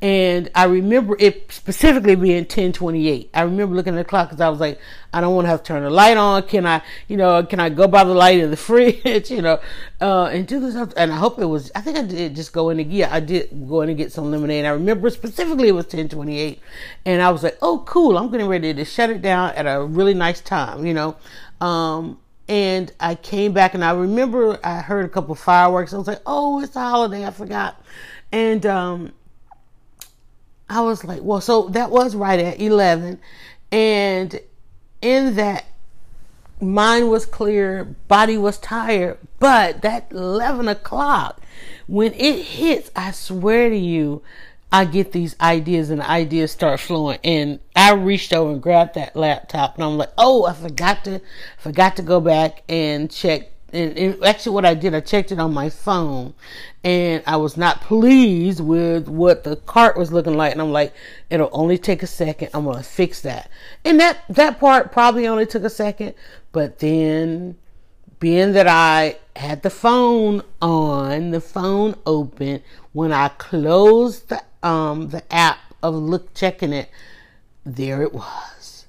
And 0.00 0.48
I 0.54 0.64
remember 0.64 1.14
it 1.20 1.52
specifically 1.52 2.16
being 2.16 2.44
1028. 2.44 3.28
I 3.34 3.42
remember 3.42 3.74
looking 3.74 3.92
at 3.92 3.98
the 3.98 4.04
clock 4.04 4.30
because 4.30 4.40
I 4.40 4.48
was 4.48 4.60
like, 4.60 4.80
I 5.12 5.20
don't 5.20 5.34
want 5.34 5.44
to 5.44 5.50
have 5.50 5.62
to 5.62 5.66
turn 5.66 5.82
the 5.82 5.90
light 5.90 6.16
on. 6.16 6.42
Can 6.44 6.64
I, 6.64 6.80
you 7.08 7.18
know, 7.18 7.44
can 7.44 7.60
I 7.60 7.68
go 7.68 7.86
by 7.86 8.02
the 8.02 8.14
light 8.14 8.40
in 8.40 8.50
the 8.50 8.56
fridge, 8.68 9.30
you 9.30 9.42
know, 9.42 9.60
uh, 10.00 10.30
and 10.32 10.46
do 10.46 10.58
this? 10.58 10.74
And 10.96 11.12
I 11.12 11.16
hope 11.16 11.38
it 11.38 11.44
was, 11.44 11.70
I 11.74 11.82
think 11.82 11.98
I 11.98 12.02
did 12.02 12.34
just 12.34 12.54
go 12.54 12.70
in 12.70 12.80
and, 12.80 12.90
yeah, 12.90 13.14
I 13.14 13.20
did 13.20 13.68
go 13.68 13.82
in 13.82 13.90
and 13.90 13.98
get 13.98 14.10
some 14.10 14.30
lemonade. 14.30 14.64
I 14.64 14.70
remember 14.70 15.10
specifically 15.10 15.68
it 15.68 15.72
was 15.72 15.84
1028. 15.84 16.60
And 17.04 17.20
I 17.20 17.30
was 17.30 17.42
like, 17.42 17.58
oh, 17.60 17.80
cool. 17.86 18.16
I'm 18.16 18.30
getting 18.30 18.48
ready 18.48 18.72
to 18.72 18.84
shut 18.86 19.10
it 19.10 19.20
down 19.20 19.50
at 19.50 19.66
a 19.66 19.84
really 19.84 20.14
nice 20.14 20.40
time, 20.40 20.86
you 20.86 20.94
know. 20.94 21.16
Um, 21.60 22.18
and 22.48 22.90
I 22.98 23.14
came 23.14 23.52
back 23.52 23.74
and 23.74 23.84
I 23.84 23.92
remember 23.92 24.58
I 24.64 24.80
heard 24.80 25.04
a 25.04 25.08
couple 25.08 25.34
fireworks. 25.34 25.92
I 25.92 25.98
was 25.98 26.06
like, 26.06 26.22
oh, 26.24 26.62
it's 26.62 26.74
a 26.76 26.80
holiday. 26.80 27.26
I 27.26 27.30
forgot. 27.30 27.82
And 28.32 28.64
um, 28.64 29.12
I 30.68 30.80
was 30.80 31.04
like, 31.04 31.22
well, 31.22 31.40
so 31.40 31.68
that 31.68 31.90
was 31.90 32.16
right 32.16 32.40
at 32.40 32.60
11. 32.60 33.20
And 33.70 34.40
in 35.02 35.34
that, 35.36 35.66
mind 36.60 37.10
was 37.10 37.26
clear, 37.26 37.84
body 37.84 38.38
was 38.38 38.58
tired. 38.58 39.18
But 39.38 39.82
that 39.82 40.10
11 40.10 40.68
o'clock, 40.68 41.40
when 41.86 42.14
it 42.14 42.42
hits, 42.42 42.90
I 42.96 43.10
swear 43.10 43.68
to 43.68 43.76
you, 43.76 44.22
I 44.70 44.84
get 44.84 45.12
these 45.12 45.34
ideas 45.40 45.88
and 45.90 46.02
ideas 46.02 46.52
start 46.52 46.80
flowing. 46.80 47.18
And 47.24 47.60
I 47.74 47.94
reached 47.94 48.32
over 48.32 48.52
and 48.52 48.62
grabbed 48.62 48.94
that 48.94 49.16
laptop 49.16 49.76
and 49.76 49.84
I'm 49.84 49.96
like, 49.96 50.12
oh, 50.18 50.44
I 50.44 50.52
forgot 50.52 51.04
to, 51.04 51.20
forgot 51.58 51.96
to 51.96 52.02
go 52.02 52.20
back 52.20 52.62
and 52.68 53.10
check. 53.10 53.50
And, 53.72 53.96
and 53.98 54.24
actually 54.24 54.54
what 54.54 54.64
I 54.64 54.74
did, 54.74 54.94
I 54.94 55.00
checked 55.00 55.32
it 55.32 55.38
on 55.38 55.52
my 55.52 55.70
phone 55.70 56.34
and 56.84 57.22
I 57.26 57.36
was 57.36 57.56
not 57.56 57.80
pleased 57.80 58.60
with 58.60 59.08
what 59.08 59.44
the 59.44 59.56
cart 59.56 59.96
was 59.96 60.12
looking 60.12 60.36
like. 60.36 60.52
And 60.52 60.60
I'm 60.60 60.72
like, 60.72 60.92
it'll 61.30 61.50
only 61.52 61.78
take 61.78 62.02
a 62.02 62.06
second. 62.06 62.50
I'm 62.52 62.64
going 62.64 62.76
to 62.76 62.82
fix 62.82 63.22
that. 63.22 63.50
And 63.84 63.98
that, 64.00 64.18
that 64.28 64.60
part 64.60 64.92
probably 64.92 65.26
only 65.26 65.46
took 65.46 65.64
a 65.64 65.70
second, 65.70 66.14
but 66.52 66.78
then 66.78 67.56
being 68.20 68.52
that 68.52 68.66
I 68.66 69.18
had 69.36 69.62
the 69.62 69.70
phone 69.70 70.42
on, 70.60 71.30
the 71.30 71.40
phone 71.40 71.94
open, 72.04 72.62
when 72.92 73.12
I 73.12 73.28
closed 73.28 74.28
the 74.28 74.42
um, 74.62 75.08
the 75.08 75.22
app 75.32 75.58
of 75.82 75.94
look 75.94 76.34
checking 76.34 76.72
it, 76.72 76.90
there 77.64 78.02
it 78.02 78.12
was, 78.12 78.86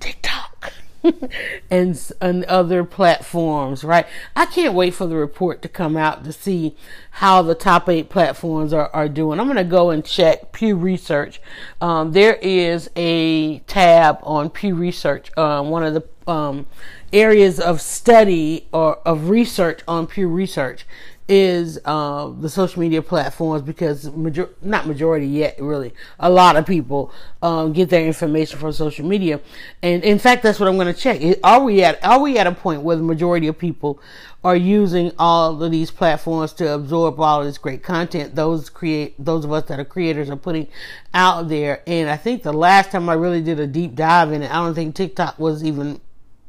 TikTok. 0.00 0.72
and, 1.70 2.12
and 2.20 2.44
other 2.44 2.84
platforms, 2.84 3.84
right? 3.84 4.06
I 4.34 4.46
can't 4.46 4.74
wait 4.74 4.94
for 4.94 5.06
the 5.06 5.16
report 5.16 5.62
to 5.62 5.68
come 5.68 5.96
out 5.96 6.24
to 6.24 6.32
see 6.32 6.74
how 7.12 7.42
the 7.42 7.54
top 7.54 7.88
eight 7.88 8.08
platforms 8.08 8.72
are, 8.72 8.90
are 8.92 9.08
doing. 9.08 9.38
I'm 9.38 9.46
to 9.56 9.64
go 9.64 9.90
and 9.90 10.04
check 10.04 10.52
Pew 10.52 10.76
Research. 10.76 11.40
Um, 11.80 12.12
there 12.12 12.34
is 12.42 12.90
a 12.96 13.60
tab 13.60 14.18
on 14.22 14.50
Pew 14.50 14.74
Research, 14.74 15.30
uh, 15.36 15.62
one 15.62 15.84
of 15.84 15.94
the 15.94 16.30
um, 16.30 16.66
areas 17.12 17.60
of 17.60 17.80
study 17.80 18.66
or 18.72 18.96
of 19.06 19.28
research 19.28 19.80
on 19.86 20.06
Pew 20.06 20.28
Research 20.28 20.84
is 21.28 21.80
uh, 21.84 22.28
the 22.40 22.48
social 22.48 22.80
media 22.80 23.02
platforms 23.02 23.62
because 23.62 24.10
major- 24.12 24.50
not 24.62 24.86
majority 24.86 25.26
yet 25.26 25.56
really. 25.60 25.92
A 26.20 26.30
lot 26.30 26.56
of 26.56 26.66
people 26.66 27.12
um, 27.42 27.72
get 27.72 27.90
their 27.90 28.06
information 28.06 28.58
from 28.58 28.72
social 28.72 29.04
media. 29.04 29.40
And 29.82 30.04
in 30.04 30.18
fact 30.18 30.42
that's 30.42 30.60
what 30.60 30.68
i'm 30.68 30.76
going 30.76 30.92
to 30.92 31.00
check 31.00 31.20
are 31.42 31.62
we 31.62 31.82
at 31.82 32.04
are 32.04 32.20
we 32.20 32.38
at 32.38 32.46
a 32.46 32.52
point 32.52 32.82
where 32.82 32.96
the 32.96 33.02
majority 33.02 33.48
of 33.48 33.58
people 33.58 34.00
are 34.44 34.56
using 34.56 35.10
all 35.18 35.60
of 35.60 35.70
these 35.72 35.90
platforms 35.90 36.52
to 36.52 36.72
absorb 36.72 37.18
all 37.18 37.40
of 37.40 37.46
this 37.46 37.58
great 37.58 37.82
content? 37.82 38.36
Those 38.36 38.70
create 38.70 39.14
those 39.18 39.44
of 39.44 39.52
us 39.52 39.64
that 39.64 39.80
are 39.80 39.84
creators 39.84 40.30
are 40.30 40.36
putting 40.36 40.68
out 41.12 41.48
there. 41.48 41.82
And 41.86 42.08
i 42.08 42.16
think 42.16 42.44
the 42.44 42.52
last 42.52 42.92
time 42.92 43.08
i 43.08 43.14
really 43.14 43.42
did 43.42 43.58
a 43.58 43.66
deep 43.66 43.96
dive 43.96 44.32
in 44.32 44.42
it 44.42 44.50
i 44.50 44.54
don't 44.54 44.74
think 44.74 44.94
tiktok 44.94 45.38
was 45.38 45.64
even 45.64 46.00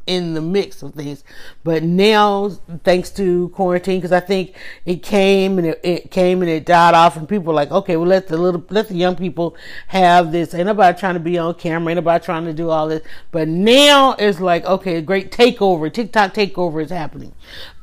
in 0.07 0.33
the 0.33 0.41
mix 0.41 0.81
of 0.81 0.93
things. 0.93 1.23
But 1.63 1.83
now, 1.83 2.49
thanks 2.83 3.09
to 3.11 3.49
quarantine, 3.49 3.99
because 3.99 4.11
I 4.11 4.19
think 4.19 4.55
it 4.85 5.03
came 5.03 5.57
and 5.57 5.67
it, 5.67 5.79
it, 5.83 6.11
came 6.11 6.41
and 6.41 6.49
it 6.49 6.65
died 6.65 6.95
off, 6.95 7.17
and 7.17 7.27
people 7.29 7.47
were 7.47 7.53
like, 7.53 7.71
okay, 7.71 7.97
well 7.97 8.07
let 8.07 8.27
the 8.27 8.37
little 8.37 8.65
let 8.69 8.87
the 8.87 8.95
young 8.95 9.15
people 9.15 9.55
have 9.87 10.31
this. 10.31 10.53
Ain't 10.53 10.65
nobody 10.65 10.97
trying 10.97 11.13
to 11.13 11.19
be 11.19 11.37
on 11.37 11.53
camera. 11.55 11.91
Ain't 11.91 11.97
nobody 11.97 12.23
trying 12.23 12.45
to 12.45 12.53
do 12.53 12.69
all 12.69 12.87
this. 12.87 13.03
But 13.31 13.47
now 13.47 14.13
it's 14.13 14.39
like, 14.39 14.65
okay, 14.65 15.01
great 15.01 15.31
takeover, 15.31 15.93
TikTok 15.93 16.33
takeover 16.33 16.81
is 16.83 16.89
happening. 16.89 17.33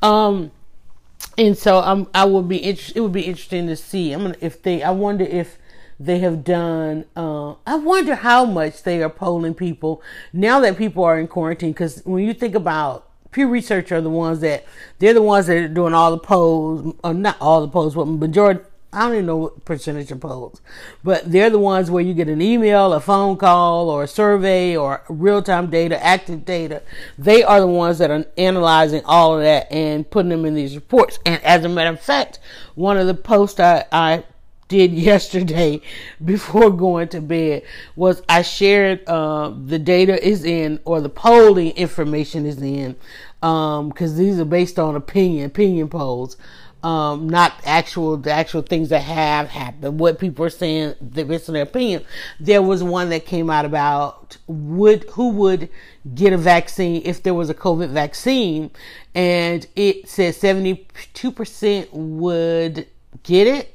Um, 0.03 0.51
and 1.37 1.57
so 1.57 1.81
I'm 1.81 2.07
I 2.15 2.25
would 2.25 2.49
be. 2.49 2.65
It 2.65 2.95
would 2.97 3.13
be 3.13 3.23
interesting 3.23 3.67
to 3.67 3.77
see. 3.77 4.13
I'm 4.13 4.23
gonna 4.23 4.37
if 4.41 4.63
they. 4.63 4.83
I 4.83 4.91
wonder 4.91 5.25
if 5.25 5.59
they 5.99 6.19
have 6.21 6.45
done. 6.45 7.05
Uh, 7.17 7.55
I 7.67 7.77
wonder 7.77 8.17
how 8.17 8.45
much 8.45 8.83
they 8.83 9.03
are 9.03 9.11
polling 9.11 9.55
people 9.55 10.03
now 10.33 10.61
that 10.61 10.77
people 10.77 11.05
are 11.05 11.19
in 11.19 11.29
quarantine. 11.29 11.73
Because 11.73 12.03
when 12.05 12.25
you 12.25 12.35
think 12.35 12.55
about 12.55 13.09
Pew 13.31 13.49
Research, 13.49 13.91
are 13.93 14.01
the 14.01 14.11
ones 14.11 14.41
that 14.41 14.65
they're 14.99 15.15
the 15.15 15.23
ones 15.23 15.47
that 15.47 15.57
are 15.57 15.69
doing 15.69 15.95
all 15.95 16.11
the 16.11 16.19
polls, 16.19 16.95
or 17.03 17.15
not 17.15 17.37
all 17.41 17.61
the 17.61 17.69
polls, 17.69 17.95
but 17.95 18.07
majority. 18.07 18.61
I 18.93 19.07
don't 19.07 19.15
even 19.15 19.27
know 19.27 19.37
what 19.39 19.65
percentage 19.65 20.13
of 20.13 20.21
polls, 20.21 20.61
but 21.03 21.29
they're 21.31 21.51
the 21.51 21.59
ones 21.59 21.91
where 21.91 22.05
you 22.05 22.15
get 22.15 22.29
an 22.29 22.41
email, 22.41 22.93
a 22.93 23.01
phone 23.01 23.37
call, 23.37 23.91
or 23.91 24.05
a 24.05 24.07
survey, 24.07 24.77
or 24.77 25.03
real 25.09 25.43
time 25.43 25.69
data, 25.69 26.01
active 26.01 26.45
data. 26.45 26.81
They 27.19 27.43
are 27.43 27.59
the 27.59 27.67
ones 27.67 27.99
that 27.99 28.13
are 28.13 28.25
analyzing 28.39 29.03
all 29.05 29.37
of 29.37 29.43
that 29.43 29.71
and 29.73 30.09
putting 30.09 30.29
them 30.29 30.45
in 30.45 30.55
these 30.55 30.77
reports. 30.77 31.19
And 31.27 31.43
as 31.43 31.65
a 31.65 31.69
matter 31.69 31.91
of 31.91 32.01
fact, 32.01 32.39
one 32.77 32.97
of 32.97 33.09
the 33.09 33.15
posts 33.15 33.59
I, 33.59 33.85
I 33.91 34.23
did 34.69 34.93
yesterday 35.11 35.81
before 36.25 36.71
going 36.71 37.09
to 37.09 37.21
bed 37.21 37.63
was 37.97 38.23
I 38.29 38.43
shared 38.43 39.07
uh, 39.07 39.53
the 39.55 39.79
data 39.79 40.23
is 40.27 40.45
in 40.45 40.81
or 40.85 41.01
the 41.01 41.09
polling 41.09 41.73
information 41.73 42.47
is 42.47 42.61
in 42.61 42.97
because 43.41 44.13
um, 44.13 44.17
these 44.17 44.39
are 44.39 44.45
based 44.45 44.79
on 44.79 44.97
opinion 44.97 45.47
opinion 45.47 45.89
polls. 45.89 46.37
Um, 46.83 47.31
not 47.31 47.55
actual 47.65 48.19
the 48.19 48.31
actual 48.31 48.61
things 48.61 48.91
that 48.91 49.01
have 49.01 49.49
happened. 49.49 49.99
What 49.99 50.19
people 50.19 50.45
are 50.45 50.51
saying 50.51 50.95
based 51.15 51.49
on 51.49 51.55
their 51.55 51.63
opinion. 51.63 52.05
There 52.39 52.61
was 52.61 52.83
one 52.83 53.09
that 53.09 53.25
came 53.25 53.49
out 53.49 53.65
about 53.65 54.37
would 54.47 55.05
who 55.13 55.31
would 55.31 55.71
get 56.15 56.35
a 56.35 56.37
vaccine 56.37 57.01
if 57.07 57.23
there 57.23 57.33
was 57.33 57.49
a 57.49 57.55
COVID 57.55 57.89
vaccine, 57.89 58.71
and 59.15 59.67
it 59.75 60.11
said 60.11 60.35
seventy 60.35 60.87
two 61.15 61.33
percent 61.33 61.89
would 61.95 62.87
get 63.23 63.47
it 63.47 63.74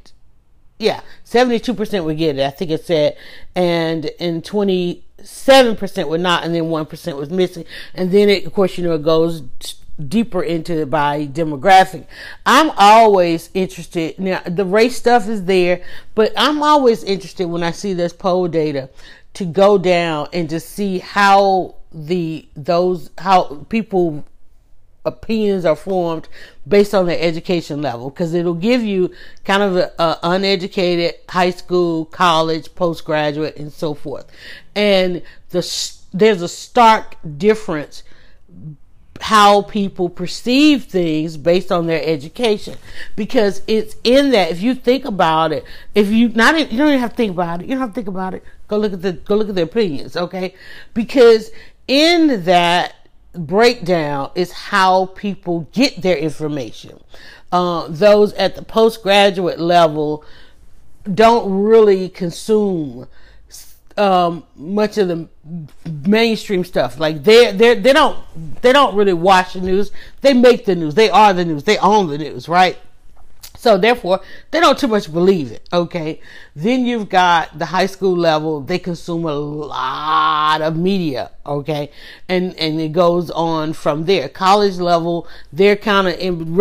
yeah, 0.80 1.02
72% 1.26 2.06
would 2.06 2.18
get 2.18 2.38
it. 2.38 2.46
I 2.46 2.50
think 2.50 2.72
it 2.72 2.86
said, 2.86 3.18
and 3.54 4.06
in 4.18 4.42
27% 4.42 6.08
would 6.08 6.22
not, 6.22 6.46
and 6.46 6.56
then 6.56 6.64
1% 6.64 7.18
was 7.18 7.30
missing. 7.30 7.66
And 7.94 8.12
then 8.12 8.30
it, 8.30 8.46
of 8.46 8.54
course, 8.54 8.78
you 8.78 8.86
know, 8.86 8.96
it 8.96 9.04
goes 9.04 9.44
deeper 10.08 10.42
into 10.42 10.82
it 10.82 10.90
by 10.90 11.28
demographic. 11.28 12.08
I'm 12.46 12.72
always 12.78 13.50
interested. 13.54 14.18
Now, 14.18 14.42
the 14.46 14.64
race 14.64 14.96
stuff 14.96 15.28
is 15.28 15.44
there, 15.44 15.84
but 16.16 16.32
I'm 16.38 16.64
always 16.64 17.04
interested 17.04 17.48
when 17.48 17.64
I 17.64 17.72
see 17.72 17.94
this 17.94 18.14
poll 18.14 18.48
data 18.48 18.90
to 19.34 19.46
go 19.46 19.78
down 19.78 20.30
and 20.32 20.50
to 20.50 20.62
see 20.62 21.00
how 21.00 21.76
the, 21.92 22.48
those, 22.56 23.10
how 23.18 23.66
people 23.68 24.24
opinions 25.10 25.66
are 25.66 25.75
formed 25.75 26.28
based 26.68 26.94
on 26.94 27.06
their 27.06 27.20
education 27.20 27.82
level. 27.82 28.10
Because 28.10 28.34
it'll 28.34 28.54
give 28.54 28.84
you 28.84 29.13
kind 29.44 29.62
of 29.62 29.75
a, 29.75 29.92
a, 30.00 30.20
uneducated 30.24 31.16
high 31.28 31.51
school, 31.51 32.06
college, 32.06 32.74
postgraduate, 32.75 33.58
and 33.58 33.72
so 33.72 33.94
forth. 33.94 34.25
And 34.75 35.22
the 35.50 35.62
there's 36.12 36.42
a 36.42 36.48
stark 36.48 37.18
difference 37.38 38.04
how 39.22 39.63
people 39.63 40.10
perceive 40.10 40.86
things 40.86 41.36
based 41.36 41.72
on 41.72 41.88
their 41.88 42.01
education. 42.04 42.78
Because 43.16 43.62
it's 43.68 43.96
in 44.04 44.32
that 44.32 44.51
if 44.51 44.62
you 44.62 44.74
think 44.74 45.06
about 45.06 45.51
it 45.51 45.66
if 45.94 46.10
you 46.10 46.30
not 46.30 46.56
you 46.72 46.78
don't 46.78 46.88
even 46.88 47.00
have 47.00 47.12
to 47.12 47.16
think 47.16 47.32
about 47.32 47.62
it. 47.62 47.68
You 47.68 47.72
don't 47.72 47.80
have 47.80 47.89
to 47.89 47.96
think 47.96 48.08
about 48.08 48.34
it. 48.34 48.44
Go 48.68 48.78
look 48.78 48.94
at 48.94 49.01
the 49.01 49.13
go 49.13 49.36
look 49.36 49.50
at 49.50 49.56
their 49.56 49.66
opinions 49.66 50.16
okay? 50.16 50.54
Because 50.94 51.51
in 51.88 52.46
that 52.46 52.94
breakdown 53.34 54.32
is 54.36 54.52
how 54.52 55.08
people 55.08 55.62
get 55.72 56.02
their 56.02 56.18
information. 56.18 57.00
Uh, 57.52 57.88
those 57.90 58.34
at 58.34 58.56
the 58.56 58.62
postgraduate 58.62 59.60
level 59.60 60.24
don't 61.14 61.64
really 61.64 62.10
consume 62.10 63.08
um, 63.98 64.46
much 64.56 64.98
of 64.98 65.08
the 65.08 65.28
mainstream 66.08 66.64
stuff. 66.64 67.00
Like 67.00 67.24
they 67.24 67.52
they 67.52 67.76
they 67.76 67.94
don't 67.94 68.18
they 68.62 68.72
don't 68.72 68.96
really 68.96 69.14
watch 69.14 69.54
the 69.54 69.62
news. 69.62 69.92
They 70.22 70.34
make 70.34 70.66
the 70.66 70.76
news. 70.76 70.96
They 70.96 71.10
are 71.10 71.34
the 71.34 71.46
news. 71.46 71.64
They 71.64 71.78
own 71.80 72.08
the 72.08 72.18
news, 72.18 72.48
right? 72.48 72.78
So 73.60 73.78
therefore, 73.78 74.22
they 74.51 74.62
don't 74.62 74.80
too 74.80 74.88
much 74.88 75.12
believe 75.12 75.51
it. 75.51 75.68
Okay. 75.74 76.22
Then 76.56 76.86
you've 76.86 77.10
got 77.10 77.60
the 77.60 77.66
high 77.66 77.88
school 77.88 78.16
level. 78.16 78.62
They 78.62 78.80
consume 78.80 79.25
a 79.25 79.34
lot 79.34 80.62
of 80.62 80.78
media. 80.78 81.32
Okay. 81.46 81.92
And, 82.30 82.56
and 82.56 82.80
it 82.80 82.94
goes 82.94 83.30
on 83.32 83.74
from 83.74 84.06
there. 84.06 84.30
College 84.30 84.78
level, 84.78 85.28
they're 85.51 85.75
kind 85.75 86.08
of 86.08 86.18
in, 86.18 86.56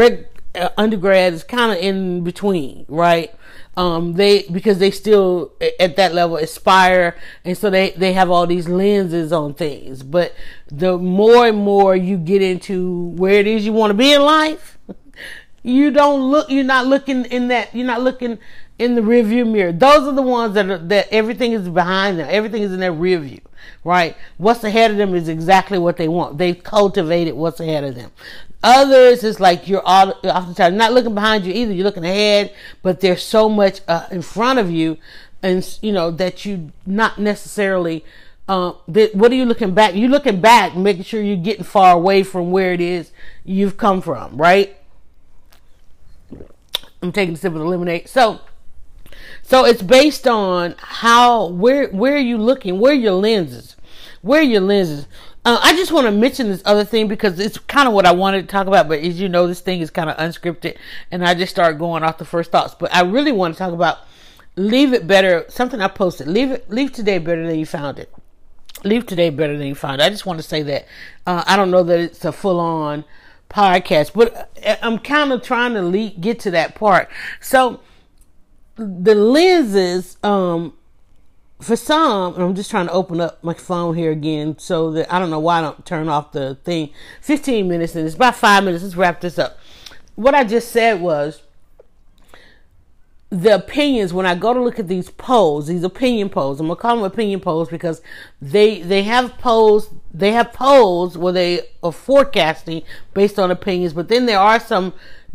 uh, 0.56 0.70
undergrad 0.76 1.34
is 1.34 1.44
kind 1.44 1.70
of 1.70 1.78
in 1.78 2.24
between, 2.24 2.84
right? 2.88 3.32
Um, 3.76 4.14
they 4.14 4.42
because 4.50 4.78
they 4.78 4.90
still 4.90 5.52
at 5.78 5.94
that 5.96 6.12
level 6.12 6.36
aspire, 6.36 7.16
and 7.44 7.56
so 7.56 7.70
they 7.70 7.90
they 7.90 8.12
have 8.12 8.28
all 8.28 8.44
these 8.44 8.68
lenses 8.68 9.32
on 9.32 9.54
things. 9.54 10.02
But 10.02 10.34
the 10.66 10.98
more 10.98 11.46
and 11.46 11.58
more 11.58 11.94
you 11.94 12.18
get 12.18 12.42
into 12.42 13.10
where 13.10 13.34
it 13.34 13.46
is 13.46 13.64
you 13.64 13.72
want 13.72 13.92
to 13.92 13.94
be 13.94 14.12
in 14.12 14.22
life, 14.22 14.77
you 15.68 15.90
don't 15.90 16.30
look. 16.30 16.50
You're 16.50 16.64
not 16.64 16.86
looking 16.86 17.24
in 17.26 17.48
that. 17.48 17.74
You're 17.74 17.86
not 17.86 18.00
looking 18.00 18.38
in 18.78 18.94
the 18.94 19.00
rearview 19.00 19.50
mirror. 19.50 19.72
Those 19.72 20.08
are 20.08 20.12
the 20.12 20.22
ones 20.22 20.54
that 20.54 20.70
are, 20.70 20.78
that 20.78 21.08
everything 21.12 21.52
is 21.52 21.68
behind 21.68 22.18
them. 22.18 22.28
Everything 22.30 22.62
is 22.62 22.72
in 22.72 22.80
their 22.80 22.92
rear 22.92 23.18
view, 23.18 23.40
right? 23.84 24.16
What's 24.38 24.64
ahead 24.64 24.90
of 24.90 24.96
them 24.96 25.14
is 25.14 25.28
exactly 25.28 25.78
what 25.78 25.96
they 25.96 26.08
want. 26.08 26.38
They've 26.38 26.62
cultivated 26.62 27.34
what's 27.34 27.60
ahead 27.60 27.84
of 27.84 27.96
them. 27.96 28.12
Others 28.62 29.24
is 29.24 29.40
like 29.40 29.68
you're 29.68 29.82
all, 29.84 30.14
oftentimes 30.24 30.76
not 30.76 30.92
looking 30.92 31.14
behind 31.14 31.44
you 31.44 31.52
either. 31.52 31.72
You're 31.72 31.84
looking 31.84 32.04
ahead, 32.04 32.54
but 32.82 33.00
there's 33.00 33.22
so 33.22 33.48
much 33.48 33.80
uh, 33.86 34.06
in 34.10 34.22
front 34.22 34.58
of 34.58 34.70
you, 34.70 34.96
and 35.42 35.78
you 35.82 35.92
know 35.92 36.10
that 36.10 36.44
you 36.44 36.72
not 36.86 37.18
necessarily. 37.18 38.04
Uh, 38.48 38.72
that, 38.88 39.14
what 39.14 39.30
are 39.30 39.34
you 39.34 39.44
looking 39.44 39.74
back? 39.74 39.94
You're 39.94 40.08
looking 40.08 40.40
back, 40.40 40.74
making 40.74 41.02
sure 41.02 41.20
you're 41.20 41.36
getting 41.36 41.64
far 41.64 41.94
away 41.94 42.22
from 42.22 42.50
where 42.50 42.72
it 42.72 42.80
is 42.80 43.12
you've 43.44 43.76
come 43.76 44.00
from, 44.00 44.38
right? 44.38 44.77
I'm 47.02 47.12
taking 47.12 47.34
a 47.34 47.36
sip 47.36 47.52
of 47.52 47.58
the 47.58 47.64
lemonade. 47.64 48.08
So, 48.08 48.40
so 49.42 49.64
it's 49.64 49.82
based 49.82 50.26
on 50.26 50.74
how 50.78 51.46
where 51.46 51.88
where 51.88 52.14
are 52.14 52.18
you 52.18 52.38
looking? 52.38 52.80
Where 52.80 52.92
are 52.92 52.96
your 52.96 53.12
lenses? 53.12 53.76
Where 54.22 54.40
are 54.40 54.44
your 54.44 54.60
lenses? 54.60 55.06
Uh, 55.44 55.58
I 55.62 55.76
just 55.76 55.92
want 55.92 56.06
to 56.06 56.10
mention 56.10 56.48
this 56.48 56.62
other 56.64 56.84
thing 56.84 57.08
because 57.08 57.38
it's 57.38 57.58
kind 57.58 57.88
of 57.88 57.94
what 57.94 58.04
I 58.04 58.12
wanted 58.12 58.42
to 58.42 58.48
talk 58.48 58.66
about, 58.66 58.88
but 58.88 58.98
as 59.00 59.20
you 59.20 59.28
know, 59.28 59.46
this 59.46 59.60
thing 59.60 59.80
is 59.80 59.90
kind 59.90 60.10
of 60.10 60.16
unscripted, 60.16 60.76
and 61.10 61.24
I 61.24 61.34
just 61.34 61.52
start 61.52 61.78
going 61.78 62.02
off 62.02 62.18
the 62.18 62.24
first 62.24 62.50
thoughts. 62.50 62.74
But 62.74 62.94
I 62.94 63.02
really 63.02 63.32
want 63.32 63.54
to 63.54 63.58
talk 63.58 63.72
about 63.72 63.98
leave 64.56 64.92
it 64.92 65.06
better. 65.06 65.44
Something 65.48 65.80
I 65.80 65.88
posted: 65.88 66.26
leave 66.26 66.50
it, 66.50 66.68
leave 66.68 66.92
today 66.92 67.18
better 67.18 67.46
than 67.46 67.58
you 67.58 67.66
found 67.66 67.98
it. 67.98 68.12
Leave 68.84 69.06
today 69.06 69.30
better 69.30 69.56
than 69.56 69.68
you 69.68 69.74
found 69.74 70.00
it. 70.00 70.04
I 70.04 70.10
just 70.10 70.26
want 70.26 70.38
to 70.38 70.46
say 70.46 70.62
that. 70.62 70.86
Uh, 71.26 71.44
I 71.46 71.56
don't 71.56 71.70
know 71.70 71.82
that 71.84 71.98
it's 71.98 72.24
a 72.24 72.32
full 72.32 72.60
on 72.60 73.04
podcast, 73.48 74.12
but 74.14 74.50
uh, 74.64 74.76
I'm 74.82 74.98
kind 74.98 75.32
of 75.32 75.42
trying 75.42 75.74
to 75.74 75.82
lead, 75.82 76.20
get 76.20 76.40
to 76.40 76.50
that 76.52 76.74
part. 76.74 77.08
So 77.40 77.80
the 78.76 79.14
lenses, 79.14 80.16
um, 80.22 80.74
for 81.60 81.76
some, 81.76 82.34
I'm 82.34 82.54
just 82.54 82.70
trying 82.70 82.86
to 82.86 82.92
open 82.92 83.20
up 83.20 83.42
my 83.42 83.54
phone 83.54 83.96
here 83.96 84.12
again 84.12 84.58
so 84.58 84.92
that 84.92 85.12
I 85.12 85.18
don't 85.18 85.30
know 85.30 85.40
why 85.40 85.58
I 85.58 85.62
don't 85.62 85.84
turn 85.84 86.08
off 86.08 86.32
the 86.32 86.56
thing. 86.64 86.90
15 87.22 87.66
minutes 87.66 87.96
and 87.96 88.06
it's 88.06 88.14
about 88.14 88.36
five 88.36 88.64
minutes. 88.64 88.84
Let's 88.84 88.96
wrap 88.96 89.20
this 89.20 89.38
up. 89.38 89.58
What 90.14 90.34
I 90.34 90.44
just 90.44 90.70
said 90.70 91.00
was 91.00 91.42
the 93.30 93.54
opinions 93.54 94.12
when 94.12 94.24
I 94.24 94.34
go 94.34 94.54
to 94.54 94.62
look 94.62 94.78
at 94.78 94.88
these 94.88 95.10
polls, 95.10 95.66
these 95.66 95.84
opinion 95.84 96.30
polls. 96.30 96.60
I'm 96.60 96.66
gonna 96.66 96.76
call 96.76 96.96
them 96.96 97.04
opinion 97.04 97.40
polls 97.40 97.68
because 97.68 98.00
they 98.40 98.80
they 98.80 99.02
have 99.02 99.36
polls 99.38 99.90
they 100.12 100.32
have 100.32 100.52
polls 100.52 101.18
where 101.18 101.32
they 101.32 101.60
are 101.82 101.92
forecasting 101.92 102.82
based 103.12 103.38
on 103.38 103.50
opinions, 103.50 103.92
but 103.92 104.08
then 104.08 104.26
there 104.26 104.38
are 104.40 104.58
some 104.58 104.94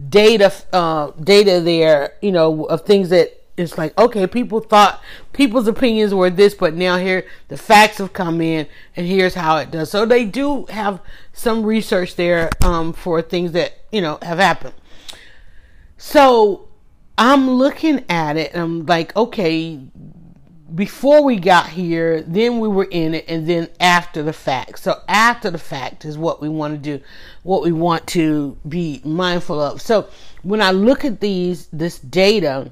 data 0.09 0.51
uh, 0.73 1.11
data 1.21 1.61
there, 1.61 2.15
you 2.21 2.31
know, 2.31 2.65
of 2.65 2.81
things 2.81 3.09
that 3.09 3.39
it's 3.55 3.77
like 3.77 3.95
okay 3.99 4.25
people 4.25 4.59
thought 4.59 4.99
people's 5.31 5.67
opinions 5.67 6.11
were 6.11 6.31
this 6.31 6.55
but 6.55 6.73
now 6.73 6.97
here 6.97 7.23
the 7.49 7.57
facts 7.57 7.99
have 7.99 8.11
come 8.11 8.41
in 8.41 8.65
and 8.95 9.05
here's 9.05 9.35
how 9.35 9.57
it 9.57 9.69
does 9.69 9.91
so 9.91 10.07
they 10.07 10.25
do 10.25 10.65
have 10.65 10.99
some 11.33 11.63
research 11.63 12.15
there 12.15 12.49
um, 12.63 12.91
for 12.91 13.21
things 13.21 13.51
that 13.51 13.73
you 13.91 14.01
know 14.01 14.17
have 14.23 14.39
happened 14.39 14.73
so 15.97 16.67
i'm 17.17 17.49
looking 17.49 18.03
at 18.09 18.37
it 18.37 18.53
and 18.53 18.61
i'm 18.61 18.85
like 18.85 19.15
okay 19.15 19.79
before 20.73 21.23
we 21.23 21.37
got 21.37 21.67
here 21.67 22.21
then 22.23 22.59
we 22.59 22.67
were 22.67 22.87
in 22.89 23.13
it 23.13 23.25
and 23.27 23.47
then 23.47 23.69
after 23.79 24.23
the 24.23 24.33
fact. 24.33 24.79
So 24.79 24.99
after 25.07 25.51
the 25.51 25.59
fact 25.59 26.03
is 26.03 26.17
what 26.17 26.41
we 26.41 26.49
want 26.49 26.73
to 26.73 26.79
do 26.79 27.03
what 27.43 27.61
we 27.61 27.71
want 27.71 28.07
to 28.07 28.57
be 28.67 28.99
mindful 29.05 29.61
of. 29.61 29.83
So 29.83 30.07
when 30.41 30.63
i 30.63 30.71
look 30.71 31.05
at 31.05 31.19
these 31.19 31.67
this 31.67 31.99
data 31.99 32.71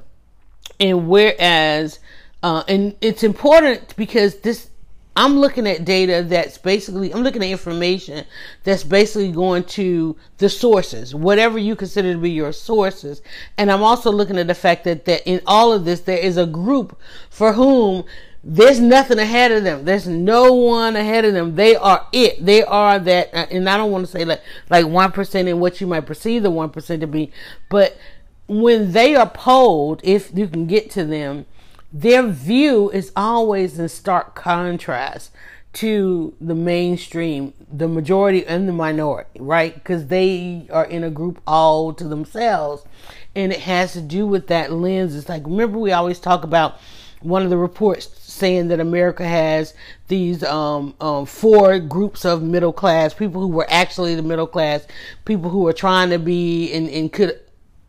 and 0.81 1.07
whereas, 1.07 1.99
uh, 2.41 2.63
and 2.67 2.95
it's 3.01 3.23
important 3.23 3.95
because 3.95 4.37
this, 4.39 4.70
I'm 5.15 5.39
looking 5.39 5.67
at 5.67 5.83
data 5.83 6.23
that's 6.25 6.57
basically, 6.57 7.13
I'm 7.13 7.21
looking 7.21 7.43
at 7.43 7.49
information 7.49 8.25
that's 8.63 8.83
basically 8.83 9.31
going 9.31 9.65
to 9.65 10.15
the 10.37 10.47
sources, 10.47 11.13
whatever 11.13 11.59
you 11.59 11.75
consider 11.75 12.13
to 12.13 12.19
be 12.19 12.31
your 12.31 12.53
sources. 12.53 13.21
And 13.57 13.69
I'm 13.69 13.83
also 13.83 14.11
looking 14.11 14.37
at 14.37 14.47
the 14.47 14.55
fact 14.55 14.85
that, 14.85 15.05
that 15.05 15.27
in 15.27 15.41
all 15.45 15.73
of 15.73 15.83
this, 15.83 16.01
there 16.01 16.17
is 16.17 16.37
a 16.37 16.45
group 16.45 16.97
for 17.29 17.53
whom 17.53 18.05
there's 18.43 18.79
nothing 18.79 19.19
ahead 19.19 19.51
of 19.51 19.63
them. 19.63 19.83
There's 19.83 20.07
no 20.07 20.53
one 20.53 20.95
ahead 20.95 21.25
of 21.25 21.33
them. 21.33 21.55
They 21.55 21.75
are 21.75 22.07
it. 22.13 22.43
They 22.43 22.63
are 22.63 22.97
that, 22.97 23.33
uh, 23.33 23.47
and 23.51 23.69
I 23.69 23.75
don't 23.77 23.91
want 23.91 24.05
to 24.05 24.11
say 24.11 24.23
like, 24.23 24.41
like 24.69 24.85
1% 24.85 25.47
in 25.47 25.59
what 25.59 25.81
you 25.81 25.87
might 25.87 26.05
perceive 26.05 26.43
the 26.43 26.51
1% 26.51 26.99
to 27.01 27.07
be, 27.07 27.31
but 27.69 27.97
when 28.47 28.91
they 28.91 29.15
are 29.15 29.29
polled, 29.29 30.01
if 30.03 30.35
you 30.35 30.47
can 30.47 30.67
get 30.67 30.89
to 30.91 31.05
them, 31.05 31.45
their 31.91 32.27
view 32.27 32.89
is 32.91 33.11
always 33.15 33.77
in 33.77 33.89
stark 33.89 34.35
contrast 34.35 35.31
to 35.73 36.33
the 36.41 36.55
mainstream, 36.55 37.53
the 37.71 37.87
majority 37.87 38.45
and 38.45 38.67
the 38.67 38.73
minority, 38.73 39.39
right? 39.39 39.73
Because 39.73 40.07
they 40.07 40.67
are 40.71 40.85
in 40.85 41.03
a 41.03 41.09
group 41.09 41.41
all 41.47 41.93
to 41.93 42.07
themselves. 42.07 42.83
And 43.35 43.53
it 43.53 43.61
has 43.61 43.93
to 43.93 44.01
do 44.01 44.27
with 44.27 44.47
that 44.47 44.71
lens. 44.71 45.15
It's 45.15 45.29
like, 45.29 45.45
remember, 45.45 45.79
we 45.79 45.93
always 45.93 46.19
talk 46.19 46.43
about 46.43 46.77
one 47.21 47.43
of 47.43 47.49
the 47.49 47.57
reports 47.57 48.09
saying 48.19 48.67
that 48.69 48.79
America 48.79 49.25
has 49.25 49.73
these 50.07 50.43
um, 50.43 50.95
um, 50.99 51.25
four 51.25 51.79
groups 51.79 52.25
of 52.25 52.41
middle 52.41 52.73
class 52.73 53.13
people 53.13 53.41
who 53.41 53.47
were 53.47 53.67
actually 53.69 54.15
the 54.15 54.23
middle 54.23 54.47
class, 54.47 54.87
people 55.23 55.49
who 55.49 55.67
are 55.67 55.73
trying 55.73 56.09
to 56.09 56.17
be 56.17 56.73
and, 56.73 56.89
and 56.89 57.13
could 57.13 57.39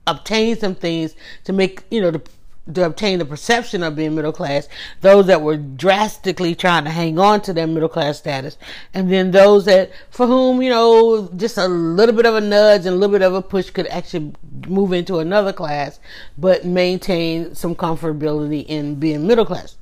obtain 0.07 0.57
some 0.57 0.75
things 0.75 1.17
to 1.45 1.53
make, 1.53 1.83
you 1.91 2.01
know, 2.01 2.11
to, 2.11 2.23
to 2.73 2.85
obtain 2.85 3.19
the 3.19 3.25
perception 3.25 3.83
of 3.83 3.97
being 3.97 4.15
middle 4.15 4.33
class, 4.33 4.69
those 5.01 5.27
that 5.27 5.43
were 5.43 5.57
drastically 5.57 6.55
trying 6.55 6.85
to 6.85 6.91
hang 6.91 7.19
on 7.19 7.41
to 7.43 7.53
their 7.53 7.67
middle 7.67 7.89
class 7.89 8.19
status, 8.19 8.57
and 8.95 9.11
then 9.11 9.33
those 9.33 9.65
that, 9.65 9.91
for 10.11 10.27
whom, 10.27 10.63
you 10.63 10.71
know, 10.71 11.29
just 11.37 11.59
a 11.59 11.67
little 11.67 12.15
bit 12.15 12.27
of 12.27 12.35
a 12.35 12.41
nudge 12.41 12.87
and 12.87 12.95
a 12.95 12.99
little 12.99 13.13
bit 13.13 13.23
of 13.23 13.35
a 13.35 13.43
push 13.43 13.71
could 13.71 13.87
actually 13.89 14.33
move 14.69 14.93
into 14.93 15.19
another 15.19 15.53
class, 15.53 15.99
but 16.39 16.65
maintain 16.65 17.55
some 17.55 17.75
comfortability 17.75 18.65
in 18.67 18.95
being 18.95 19.27
middle 19.27 19.45
class. 19.45 19.77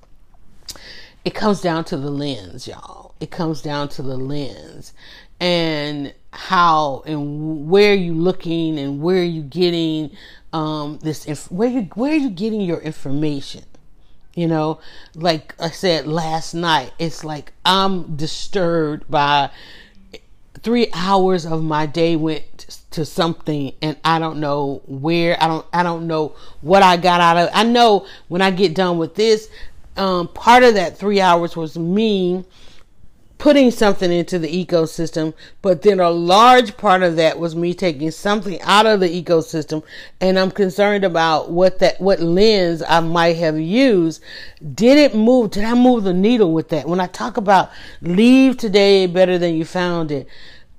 It 1.25 1.35
comes 1.35 1.61
down 1.61 1.85
to 1.87 1.99
the 1.99 2.11
lens, 2.11 2.67
y'all. 2.67 3.15
It 3.21 3.31
comes 3.31 3.61
down 3.61 3.91
to 3.91 4.03
the 4.03 4.17
lens. 4.17 4.95
And 5.39 6.15
how 6.33 7.03
and 7.07 7.69
where 7.69 7.95
you 7.95 8.15
looking 8.15 8.79
and 8.79 9.01
where 9.03 9.23
you 9.23 9.43
getting 9.43 10.11
um, 10.53 10.99
this 11.03 11.25
inf- 11.27 11.51
where 11.51 11.69
you 11.69 11.83
where 11.95 12.13
are 12.13 12.17
you 12.17 12.31
getting 12.31 12.61
your 12.61 12.81
information? 12.81 13.65
You 14.35 14.47
know 14.47 14.81
like 15.15 15.55
i 15.59 15.69
said 15.71 16.07
last 16.07 16.55
night 16.55 16.93
it's 16.99 17.25
like 17.25 17.53
i'm 17.65 18.15
disturbed 18.17 19.11
by 19.11 19.51
three 20.63 20.89
hours 20.95 21.45
of 21.47 21.63
my 21.63 21.87
day 21.87 22.17
went 22.17 22.45
to 22.91 23.05
something 23.05 23.73
and 23.83 23.97
i 24.05 24.19
don't 24.19 24.39
know 24.39 24.83
where 24.87 25.43
i 25.43 25.47
don't 25.47 25.67
i 25.73 25.83
don't 25.83 26.07
know 26.07 26.35
what 26.61 26.83
i 26.83 26.97
got 26.97 27.21
out 27.21 27.37
of 27.37 27.49
i 27.53 27.65
know 27.65 28.07
when 28.29 28.43
i 28.43 28.51
get 28.51 28.75
done 28.75 28.99
with 28.99 29.15
this 29.15 29.49
um, 29.97 30.29
part 30.29 30.63
of 30.63 30.75
that 30.75 30.97
three 30.97 31.21
hours 31.21 31.57
was 31.57 31.77
me 31.77 32.45
putting 33.41 33.71
something 33.71 34.13
into 34.13 34.39
the 34.39 34.65
ecosystem, 34.67 35.33
but 35.63 35.81
then 35.81 35.99
a 35.99 36.11
large 36.11 36.77
part 36.77 37.03
of 37.03 37.17
that 37.17 37.39
was 37.39 37.57
me 37.57 37.73
taking 37.73 38.11
something 38.11 38.61
out 38.61 38.85
of 38.85 39.01
the 39.01 39.23
ecosystem, 39.23 39.83
and 40.21 40.39
I'm 40.39 40.51
concerned 40.51 41.05
about 41.05 41.51
what 41.51 41.79
that 41.81 42.01
what 42.01 42.21
lens 42.21 42.83
I 42.87 43.01
might 43.01 43.37
have 43.37 43.59
used. 43.59 44.23
Did 44.75 44.99
it 44.99 45.15
move? 45.15 45.51
Did 45.53 45.65
I 45.65 45.75
move 45.75 46.05
the 46.05 46.13
needle 46.13 46.53
with 46.53 46.69
that? 46.69 46.87
When 46.87 47.01
I 47.01 47.07
talk 47.07 47.39
about 47.39 47.71
leave 48.03 48.59
today 48.59 49.07
better 49.07 49.39
than 49.39 49.55
you 49.55 49.65
found 49.65 50.13
it, 50.13 50.29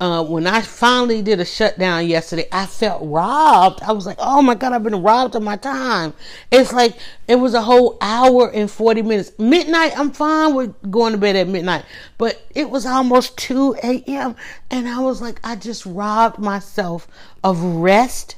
uh, 0.01 0.23
when 0.23 0.47
I 0.47 0.61
finally 0.61 1.21
did 1.23 1.39
a 1.41 1.45
shutdown 1.45 2.07
yesterday, 2.07 2.47
I 2.51 2.67
felt 2.67 3.01
robbed. 3.03 3.83
I 3.83 3.93
was 3.93 4.07
like, 4.07 4.17
oh 4.19 4.41
my 4.43 4.55
God, 4.55 4.73
I've 4.73 4.83
been 4.83 5.03
robbed 5.03 5.35
of 5.35 5.43
my 5.43 5.57
time. 5.57 6.13
It's 6.51 6.73
like 6.73 6.97
it 7.27 7.35
was 7.37 7.53
a 7.55 7.63
whole 7.63 7.97
hour 8.01 8.51
and 8.51 8.71
40 8.71 9.03
minutes. 9.03 9.33
Midnight, 9.39 9.97
I'm 9.97 10.11
fine 10.11 10.55
with 10.55 10.91
going 10.91 11.13
to 11.13 11.19
bed 11.19 11.37
at 11.37 11.47
midnight, 11.49 11.85
but 12.19 12.43
it 12.55 12.69
was 12.71 12.85
almost 12.87 13.37
2 13.39 13.77
a.m. 13.83 14.35
And 14.71 14.89
I 14.89 14.99
was 15.01 15.21
like, 15.21 15.39
I 15.43 15.55
just 15.57 15.85
robbed 15.85 16.39
myself 16.39 17.07
of 17.43 17.63
rest. 17.63 18.37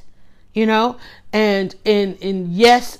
you 0.54 0.66
know, 0.66 0.98
and 1.32 1.74
and 1.86 2.18
and 2.22 2.52
yes, 2.52 2.98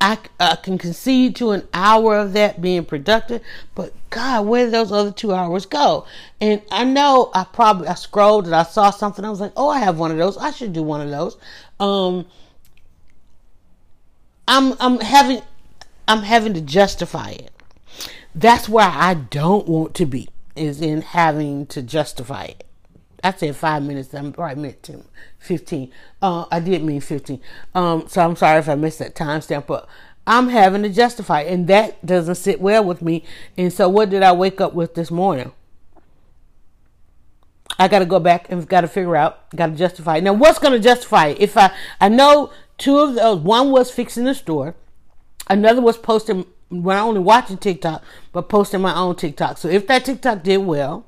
I, 0.00 0.18
I 0.38 0.56
can 0.56 0.76
concede 0.76 1.36
to 1.36 1.52
an 1.52 1.66
hour 1.72 2.18
of 2.18 2.34
that 2.34 2.60
being 2.60 2.84
productive, 2.84 3.42
but 3.74 3.94
God, 4.10 4.46
where 4.46 4.66
did 4.66 4.74
those 4.74 4.92
other 4.92 5.10
two 5.10 5.32
hours 5.32 5.64
go? 5.64 6.06
And 6.40 6.60
I 6.70 6.84
know 6.84 7.30
I 7.34 7.44
probably 7.44 7.88
I 7.88 7.94
scrolled 7.94 8.44
and 8.44 8.54
I 8.54 8.62
saw 8.62 8.90
something. 8.90 9.24
I 9.24 9.30
was 9.30 9.40
like, 9.40 9.52
oh, 9.56 9.68
I 9.70 9.78
have 9.78 9.98
one 9.98 10.10
of 10.10 10.18
those. 10.18 10.36
I 10.36 10.50
should 10.50 10.72
do 10.74 10.82
one 10.82 11.00
of 11.00 11.10
those. 11.10 11.36
Um, 11.80 12.26
I'm 14.46 14.74
I'm 14.80 15.00
having 15.00 15.42
I'm 16.06 16.22
having 16.22 16.54
to 16.54 16.60
justify 16.60 17.30
it. 17.30 17.50
That's 18.34 18.68
where 18.68 18.88
I 18.88 19.14
don't 19.14 19.66
want 19.66 19.94
to 19.94 20.06
be 20.06 20.28
is 20.54 20.80
in 20.80 21.02
having 21.02 21.66
to 21.66 21.82
justify 21.82 22.44
it. 22.44 22.64
I 23.26 23.36
said 23.36 23.56
five 23.56 23.82
minutes. 23.82 24.14
I'm 24.14 24.32
probably 24.32 24.62
meant 24.62 24.82
to 24.84 25.04
15. 25.40 25.92
Uh, 26.22 26.46
I 26.50 26.60
did 26.60 26.82
mean 26.84 27.00
15. 27.00 27.40
Um, 27.74 28.04
so 28.08 28.22
I'm 28.22 28.36
sorry 28.36 28.58
if 28.58 28.68
I 28.68 28.74
missed 28.74 28.98
that 29.00 29.14
timestamp, 29.14 29.66
but 29.66 29.88
I'm 30.26 30.48
having 30.48 30.82
to 30.82 30.88
justify, 30.88 31.42
and 31.42 31.66
that 31.68 32.04
doesn't 32.04 32.34
sit 32.36 32.60
well 32.60 32.84
with 32.84 33.02
me. 33.02 33.24
And 33.56 33.72
so, 33.72 33.88
what 33.88 34.10
did 34.10 34.22
I 34.22 34.32
wake 34.32 34.60
up 34.60 34.74
with 34.74 34.94
this 34.94 35.10
morning? 35.10 35.52
I 37.78 37.88
got 37.88 37.98
to 37.98 38.06
go 38.06 38.18
back 38.18 38.50
and 38.50 38.66
got 38.66 38.80
to 38.82 38.88
figure 38.88 39.16
out, 39.16 39.50
got 39.54 39.66
to 39.66 39.74
justify. 39.74 40.20
Now, 40.20 40.32
what's 40.32 40.58
going 40.58 40.72
to 40.72 40.80
justify 40.80 41.28
it? 41.28 41.40
If 41.40 41.56
I, 41.56 41.72
I 42.00 42.08
know 42.08 42.50
two 42.78 42.98
of 42.98 43.14
those. 43.14 43.40
One 43.40 43.70
was 43.70 43.90
fixing 43.90 44.24
the 44.24 44.34
store. 44.34 44.74
Another 45.48 45.80
was 45.80 45.96
posting. 45.96 46.46
When 46.68 46.96
I 46.96 47.00
only 47.00 47.20
watching 47.20 47.58
TikTok, 47.58 48.02
but 48.32 48.48
posting 48.48 48.80
my 48.80 48.92
own 48.92 49.14
TikTok. 49.14 49.56
So 49.58 49.68
if 49.68 49.86
that 49.86 50.04
TikTok 50.04 50.42
did 50.42 50.58
well, 50.58 51.06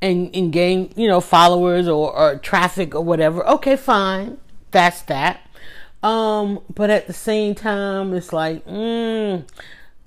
and, 0.00 0.34
and 0.34 0.52
gain, 0.52 0.92
you 0.96 1.08
know, 1.08 1.20
followers 1.20 1.88
or, 1.88 2.14
or 2.14 2.38
traffic 2.38 2.94
or 2.94 3.02
whatever, 3.02 3.46
okay, 3.46 3.76
fine. 3.76 4.38
That's 4.70 5.02
that. 5.02 5.40
Um, 6.02 6.60
but 6.72 6.90
at 6.90 7.06
the 7.06 7.12
same 7.12 7.54
time, 7.54 8.14
it's 8.14 8.32
like, 8.32 8.64
mm, 8.66 9.44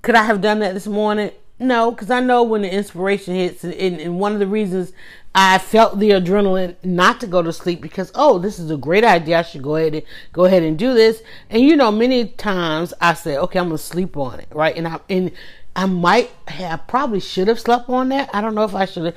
could 0.00 0.14
I 0.14 0.24
have 0.24 0.40
done 0.40 0.60
that 0.60 0.74
this 0.74 0.86
morning? 0.86 1.32
No, 1.58 1.90
because 1.90 2.10
I 2.10 2.20
know 2.20 2.42
when 2.42 2.62
the 2.62 2.72
inspiration 2.72 3.34
hits, 3.34 3.62
and, 3.62 3.74
and, 3.74 4.18
one 4.18 4.32
of 4.32 4.40
the 4.40 4.46
reasons 4.48 4.92
I 5.34 5.58
felt 5.58 5.98
the 5.98 6.10
adrenaline 6.10 6.74
not 6.82 7.20
to 7.20 7.26
go 7.26 7.40
to 7.40 7.52
sleep 7.52 7.80
because 7.80 8.10
oh, 8.14 8.38
this 8.38 8.58
is 8.58 8.70
a 8.70 8.76
great 8.76 9.04
idea. 9.04 9.38
I 9.38 9.42
should 9.42 9.62
go 9.62 9.76
ahead 9.76 9.94
and 9.94 10.02
go 10.32 10.44
ahead 10.44 10.62
and 10.64 10.76
do 10.76 10.92
this. 10.92 11.22
And 11.50 11.62
you 11.62 11.76
know, 11.76 11.92
many 11.92 12.26
times 12.26 12.92
I 13.00 13.14
say, 13.14 13.36
okay, 13.36 13.60
I'm 13.60 13.66
gonna 13.66 13.78
sleep 13.78 14.16
on 14.16 14.40
it, 14.40 14.48
right? 14.50 14.76
And 14.76 14.88
I 14.88 14.98
and 15.08 15.30
I 15.76 15.86
might 15.86 16.30
have 16.48 16.86
probably 16.88 17.20
should 17.20 17.48
have 17.48 17.60
slept 17.60 17.88
on 17.88 18.08
that. 18.08 18.28
I 18.34 18.40
don't 18.40 18.54
know 18.54 18.64
if 18.64 18.74
I 18.74 18.84
should 18.84 19.04
have 19.04 19.16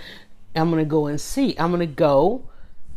I'm 0.55 0.69
gonna 0.69 0.85
go 0.85 1.07
and 1.07 1.19
see. 1.19 1.55
I'm 1.57 1.71
gonna 1.71 1.85
go 1.85 2.49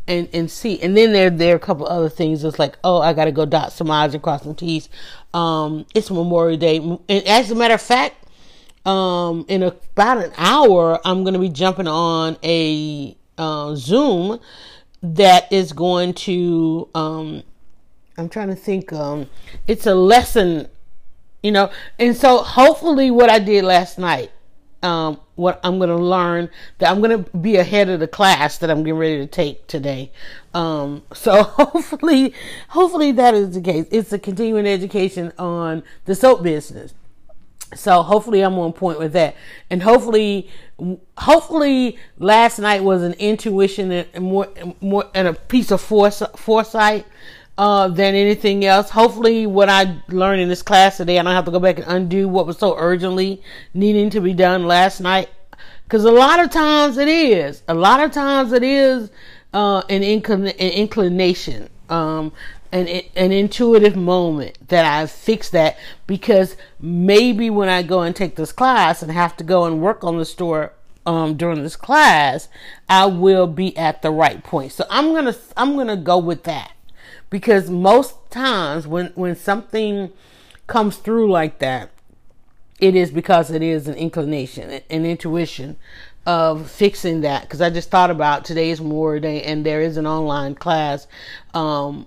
and 0.07 0.29
and 0.33 0.51
see. 0.51 0.81
And 0.81 0.97
then 0.97 1.12
there 1.12 1.31
there 1.31 1.53
are 1.53 1.57
a 1.57 1.61
couple 1.61 1.87
other 1.87 2.09
things. 2.09 2.42
It's 2.44 2.59
like, 2.59 2.79
oh, 2.83 3.01
I 3.01 3.12
gotta 3.12 3.33
go 3.33 3.44
dot 3.44 3.73
some 3.73 3.90
I's 3.90 4.14
and 4.14 4.23
cross 4.23 4.42
some 4.42 4.55
T's. 4.55 4.88
Um, 5.35 5.87
it's 5.94 6.11
Memorial 6.11 6.59
Day, 6.59 6.79
and 6.79 7.01
as 7.27 7.51
a 7.51 7.55
matter 7.55 7.75
of 7.75 7.83
fact, 7.83 8.16
um, 8.87 9.44
in 9.49 9.62
about 9.62 10.25
an 10.25 10.33
hour, 10.37 11.01
I'm 11.05 11.25
gonna 11.25 11.38
be 11.38 11.51
jumping 11.51 11.87
on 11.87 12.38
a 12.42 13.16
uh, 13.37 13.75
Zoom 13.75 14.40
that 15.03 15.53
is 15.53 15.73
going 15.73 16.14
to. 16.14 16.88
Um, 16.94 17.42
I'm 18.16 18.29
trying 18.29 18.49
to 18.49 18.57
think. 18.57 18.92
Um, 18.92 19.29
it's 19.66 19.87
a 19.87 19.94
lesson, 19.94 20.68
you 21.42 21.53
know, 21.53 21.71
and 21.99 22.16
so 22.16 22.38
hopefully, 22.38 23.11
what 23.11 23.31
I 23.31 23.38
did 23.38 23.64
last 23.64 23.99
night 23.99 24.33
um, 24.82 25.20
what 25.34 25.60
I'm 25.64 25.78
going 25.78 25.90
to 25.90 25.96
learn 25.96 26.50
that 26.78 26.90
I'm 26.90 27.00
going 27.00 27.24
to 27.24 27.38
be 27.38 27.56
ahead 27.56 27.88
of 27.88 28.00
the 28.00 28.08
class 28.08 28.58
that 28.58 28.70
I'm 28.70 28.82
getting 28.82 28.98
ready 28.98 29.18
to 29.18 29.26
take 29.26 29.66
today. 29.66 30.12
Um, 30.54 31.02
so 31.12 31.42
hopefully, 31.42 32.34
hopefully 32.68 33.12
that 33.12 33.34
is 33.34 33.54
the 33.54 33.60
case. 33.60 33.86
It's 33.90 34.12
a 34.12 34.18
continuing 34.18 34.66
education 34.66 35.32
on 35.38 35.82
the 36.04 36.14
soap 36.14 36.42
business. 36.42 36.94
So 37.74 38.02
hopefully 38.02 38.40
I'm 38.40 38.58
on 38.58 38.72
point 38.72 38.98
with 38.98 39.12
that. 39.12 39.36
And 39.68 39.82
hopefully, 39.82 40.48
hopefully 41.18 41.98
last 42.18 42.58
night 42.58 42.82
was 42.82 43.02
an 43.02 43.12
intuition 43.14 43.92
and 43.92 44.24
more, 44.24 44.48
more, 44.80 45.10
and 45.14 45.28
a 45.28 45.34
piece 45.34 45.70
of 45.70 45.80
foresight 45.80 47.04
uh, 47.59 47.88
than 47.88 48.14
anything 48.14 48.64
else. 48.64 48.88
Hopefully, 48.88 49.44
what 49.44 49.68
I 49.68 49.97
learned 50.09 50.40
in 50.40 50.49
this 50.49 50.62
class 50.62 50.97
today, 50.97 51.18
I 51.18 51.23
don't 51.25 51.35
have 51.35 51.44
to 51.47 51.51
go 51.51 51.59
back 51.59 51.79
and 51.79 51.87
undo 51.88 52.29
what 52.29 52.47
was 52.47 52.57
so 52.57 52.77
urgently 52.79 53.42
needing 53.75 54.11
to 54.11 54.21
be 54.21 54.33
done 54.33 54.64
last 54.64 55.01
night. 55.01 55.29
Because 55.83 56.05
a 56.05 56.12
lot 56.12 56.38
of 56.38 56.51
times 56.51 56.99
it 56.99 57.09
is. 57.09 57.62
A 57.66 57.75
lot 57.75 58.01
of 58.01 58.12
times 58.12 58.53
it 58.53 58.62
is 58.62 59.11
uh, 59.53 59.83
an, 59.88 60.03
an 60.05 60.47
inclination, 60.53 61.68
um, 61.88 62.33
an, 62.71 62.87
an 63.16 63.33
intuitive 63.33 63.97
moment 63.97 64.68
that 64.68 64.85
I 64.85 65.07
fix 65.07 65.51
that 65.51 65.79
because 66.07 66.57
maybe 66.79 67.51
when 67.51 67.68
I 67.68 67.83
go 67.83 68.03
and 68.03 68.14
take 68.14 68.37
this 68.37 68.53
class 68.53 69.03
and 69.03 69.11
have 69.11 69.37
to 69.38 69.44
go 69.44 69.64
and 69.64 69.81
work 69.81 70.05
on 70.05 70.18
the 70.18 70.25
store 70.25 70.75
um, 71.07 71.37
during 71.37 71.62
this 71.62 71.77
class, 71.77 72.49
I 72.88 73.07
will 73.07 73.47
be 73.47 73.77
at 73.77 74.03
the 74.03 74.11
right 74.11 74.44
point. 74.44 74.73
So 74.73 74.85
I'm 74.90 75.14
gonna 75.14 75.35
I'm 75.57 75.75
gonna 75.75 75.97
go 75.97 76.18
with 76.18 76.44
that 76.44 76.73
because 77.31 77.71
most 77.71 78.14
times 78.31 78.87
when 78.87 79.07
when 79.14 79.37
something 79.37 80.11
comes 80.66 80.97
through 80.97 81.31
like 81.31 81.59
that 81.59 81.90
it 82.81 82.94
is 82.94 83.11
because 83.11 83.51
it 83.51 83.62
is 83.62 83.88
an 83.88 83.94
inclination 83.94 84.81
an 84.90 85.05
intuition 85.05 85.77
of 86.27 86.71
fixing 86.71 87.23
that. 87.23 87.42
Because 87.42 87.61
i 87.61 87.71
just 87.71 87.90
thought 87.90 88.11
about 88.11 88.44
today's 88.44 88.81
more 88.81 89.18
day 89.18 89.42
and 89.42 89.64
there 89.64 89.81
is 89.81 89.97
an 89.97 90.07
online 90.07 90.55
class 90.55 91.07
um 91.55 92.07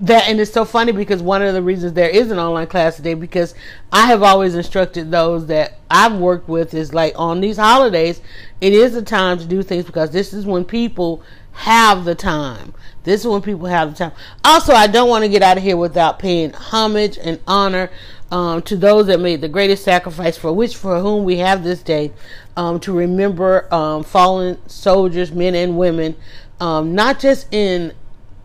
that 0.00 0.28
and 0.28 0.40
it's 0.40 0.52
so 0.52 0.64
funny 0.64 0.92
because 0.92 1.22
one 1.22 1.42
of 1.42 1.54
the 1.54 1.62
reasons 1.62 1.92
there 1.92 2.08
is 2.08 2.30
an 2.30 2.38
online 2.38 2.68
class 2.68 2.96
today 2.96 3.14
because 3.14 3.54
I 3.90 4.06
have 4.06 4.22
always 4.22 4.54
instructed 4.54 5.10
those 5.10 5.46
that 5.46 5.78
I've 5.90 6.14
worked 6.14 6.48
with 6.48 6.72
is 6.72 6.94
like 6.94 7.14
on 7.16 7.40
these 7.40 7.56
holidays 7.56 8.20
it 8.60 8.72
is 8.72 8.94
a 8.94 9.02
time 9.02 9.38
to 9.38 9.44
do 9.44 9.62
things 9.62 9.84
because 9.84 10.12
this 10.12 10.32
is 10.32 10.46
when 10.46 10.64
people 10.64 11.22
have 11.58 12.04
the 12.04 12.14
time 12.14 12.74
this 13.08 13.22
is 13.22 13.26
when 13.26 13.40
people 13.40 13.66
have 13.66 13.92
the 13.92 13.96
time. 13.96 14.12
Also, 14.44 14.74
I 14.74 14.86
don't 14.86 15.08
want 15.08 15.24
to 15.24 15.30
get 15.30 15.40
out 15.40 15.56
of 15.56 15.62
here 15.62 15.78
without 15.78 16.18
paying 16.18 16.52
homage 16.52 17.16
and 17.16 17.40
honor 17.46 17.90
um, 18.30 18.60
to 18.62 18.76
those 18.76 19.06
that 19.06 19.18
made 19.18 19.40
the 19.40 19.48
greatest 19.48 19.82
sacrifice 19.82 20.36
for 20.36 20.52
which 20.52 20.76
for 20.76 21.00
whom 21.00 21.24
we 21.24 21.38
have 21.38 21.64
this 21.64 21.82
day 21.82 22.12
um, 22.54 22.78
to 22.80 22.92
remember 22.92 23.72
um, 23.72 24.02
fallen 24.02 24.58
soldiers, 24.68 25.32
men 25.32 25.54
and 25.54 25.78
women, 25.78 26.16
um, 26.60 26.94
not 26.94 27.18
just 27.18 27.46
in 27.50 27.94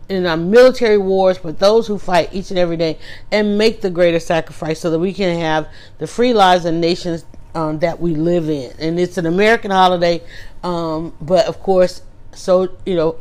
in 0.08 0.24
our 0.24 0.38
military 0.38 0.96
wars, 0.96 1.36
but 1.36 1.58
those 1.58 1.86
who 1.86 1.98
fight 1.98 2.30
each 2.32 2.48
and 2.48 2.58
every 2.58 2.78
day 2.78 2.98
and 3.30 3.58
make 3.58 3.82
the 3.82 3.90
greatest 3.90 4.26
sacrifice 4.26 4.80
so 4.80 4.90
that 4.90 4.98
we 4.98 5.12
can 5.12 5.38
have 5.38 5.68
the 5.98 6.06
free 6.06 6.32
lives 6.32 6.64
and 6.64 6.80
nations 6.80 7.26
um, 7.54 7.78
that 7.80 8.00
we 8.00 8.14
live 8.14 8.48
in. 8.48 8.72
And 8.78 8.98
it's 8.98 9.18
an 9.18 9.26
American 9.26 9.70
holiday, 9.70 10.22
um, 10.62 11.14
but 11.20 11.46
of 11.46 11.62
course, 11.62 12.00
so 12.34 12.76
you 12.84 12.94
know, 12.94 13.18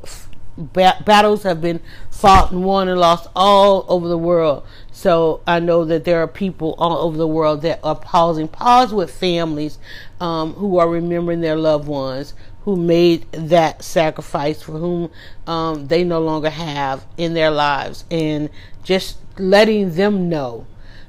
ba- 0.57 1.01
battles 1.05 1.43
have 1.43 1.61
been 1.61 1.79
fought 2.09 2.51
and 2.51 2.63
won 2.63 2.87
and 2.87 2.99
lost 2.99 3.27
all 3.35 3.85
over 3.87 4.07
the 4.07 4.17
world. 4.17 4.65
So 4.91 5.41
I 5.47 5.59
know 5.59 5.85
that 5.85 6.05
there 6.05 6.21
are 6.21 6.27
people 6.27 6.75
all 6.77 6.97
over 6.97 7.17
the 7.17 7.27
world 7.27 7.61
that 7.63 7.79
are 7.83 7.95
pausing, 7.95 8.47
pause 8.47 8.93
with 8.93 9.11
families 9.11 9.77
um, 10.19 10.53
who 10.53 10.77
are 10.77 10.87
remembering 10.87 11.41
their 11.41 11.55
loved 11.55 11.87
ones 11.87 12.33
who 12.63 12.77
made 12.77 13.29
that 13.33 13.83
sacrifice 13.83 14.61
for 14.61 14.73
whom 14.73 15.11
um, 15.47 15.87
they 15.87 16.03
no 16.03 16.21
longer 16.21 16.49
have 16.49 17.05
in 17.17 17.33
their 17.33 17.51
lives, 17.51 18.05
and 18.09 18.49
just 18.83 19.17
letting 19.37 19.95
them 19.95 20.29
know 20.29 20.65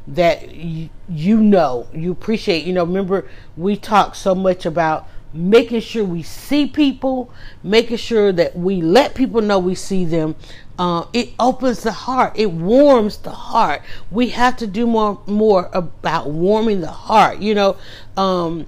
that 0.06 0.52
you, 0.54 0.90
you 1.08 1.40
know 1.40 1.86
you 1.94 2.10
appreciate. 2.10 2.64
You 2.64 2.72
know, 2.72 2.84
remember 2.84 3.28
we 3.56 3.76
talked 3.76 4.16
so 4.16 4.34
much 4.34 4.66
about 4.66 5.08
making 5.34 5.80
sure 5.80 6.04
we 6.04 6.22
see 6.22 6.66
people, 6.66 7.30
making 7.62 7.96
sure 7.96 8.32
that 8.32 8.56
we 8.56 8.80
let 8.80 9.14
people 9.14 9.42
know 9.42 9.58
we 9.58 9.74
see 9.74 10.04
them. 10.04 10.36
Uh, 10.78 11.06
it 11.12 11.30
opens 11.38 11.82
the 11.82 11.92
heart. 11.92 12.32
It 12.36 12.50
warms 12.50 13.18
the 13.18 13.30
heart. 13.30 13.82
We 14.10 14.28
have 14.28 14.56
to 14.58 14.66
do 14.66 14.86
more 14.86 15.20
more 15.26 15.68
about 15.72 16.30
warming 16.30 16.80
the 16.80 16.90
heart. 16.90 17.38
You 17.38 17.54
know, 17.54 17.76
um, 18.16 18.66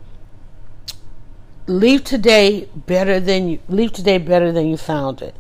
leave 1.67 2.05
today 2.05 2.69
better 2.75 3.19
than 3.19 3.49
you 3.49 3.59
leave 3.69 3.93
today 3.93 4.19
better 4.19 4.53
than 4.53 4.67
you 4.69 4.77
found 4.77 5.23
it, 5.23 5.35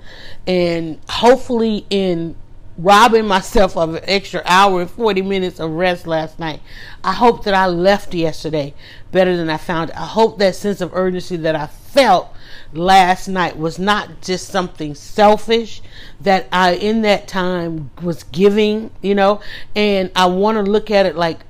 and 0.47 0.99
hopefully 1.09 1.87
in 1.91 2.35
robbing 2.79 3.27
myself 3.27 3.77
of 3.77 3.95
an 3.95 4.05
extra 4.05 4.43
hour 4.45 4.83
and 4.83 4.91
40 4.91 5.23
minutes 5.23 5.61
of 5.61 5.71
rest 5.71 6.07
last 6.07 6.39
night. 6.39 6.61
I 7.03 7.13
hope 7.13 7.45
that 7.45 7.55
I 7.55 7.67
left 7.67 8.15
yesterday 8.15 8.75
better 9.13 9.37
than 9.37 9.49
I 9.49 9.57
found. 9.57 9.91
I 9.93 10.05
hope 10.05 10.39
that 10.39 10.55
sense 10.55 10.81
of 10.81 10.93
urgency 10.95 11.37
that 11.39 11.57
I 11.57 11.67
felt 11.67 12.35
last 12.73 13.29
night 13.29 13.57
was 13.57 13.79
not 13.79 14.21
just 14.21 14.49
something 14.49 14.95
selfish 14.95 15.81
that 16.21 16.47
I 16.53 16.75
in 16.75 17.03
that 17.03 17.29
time 17.29 17.91
was 18.03 18.25
giving, 18.25 18.91
you 19.01 19.15
know, 19.15 19.41
and 19.75 20.11
I 20.15 20.27
want 20.27 20.57
to 20.57 20.63
look 20.63 20.91
at 20.91 21.07
it 21.07 21.17
like 21.17 21.41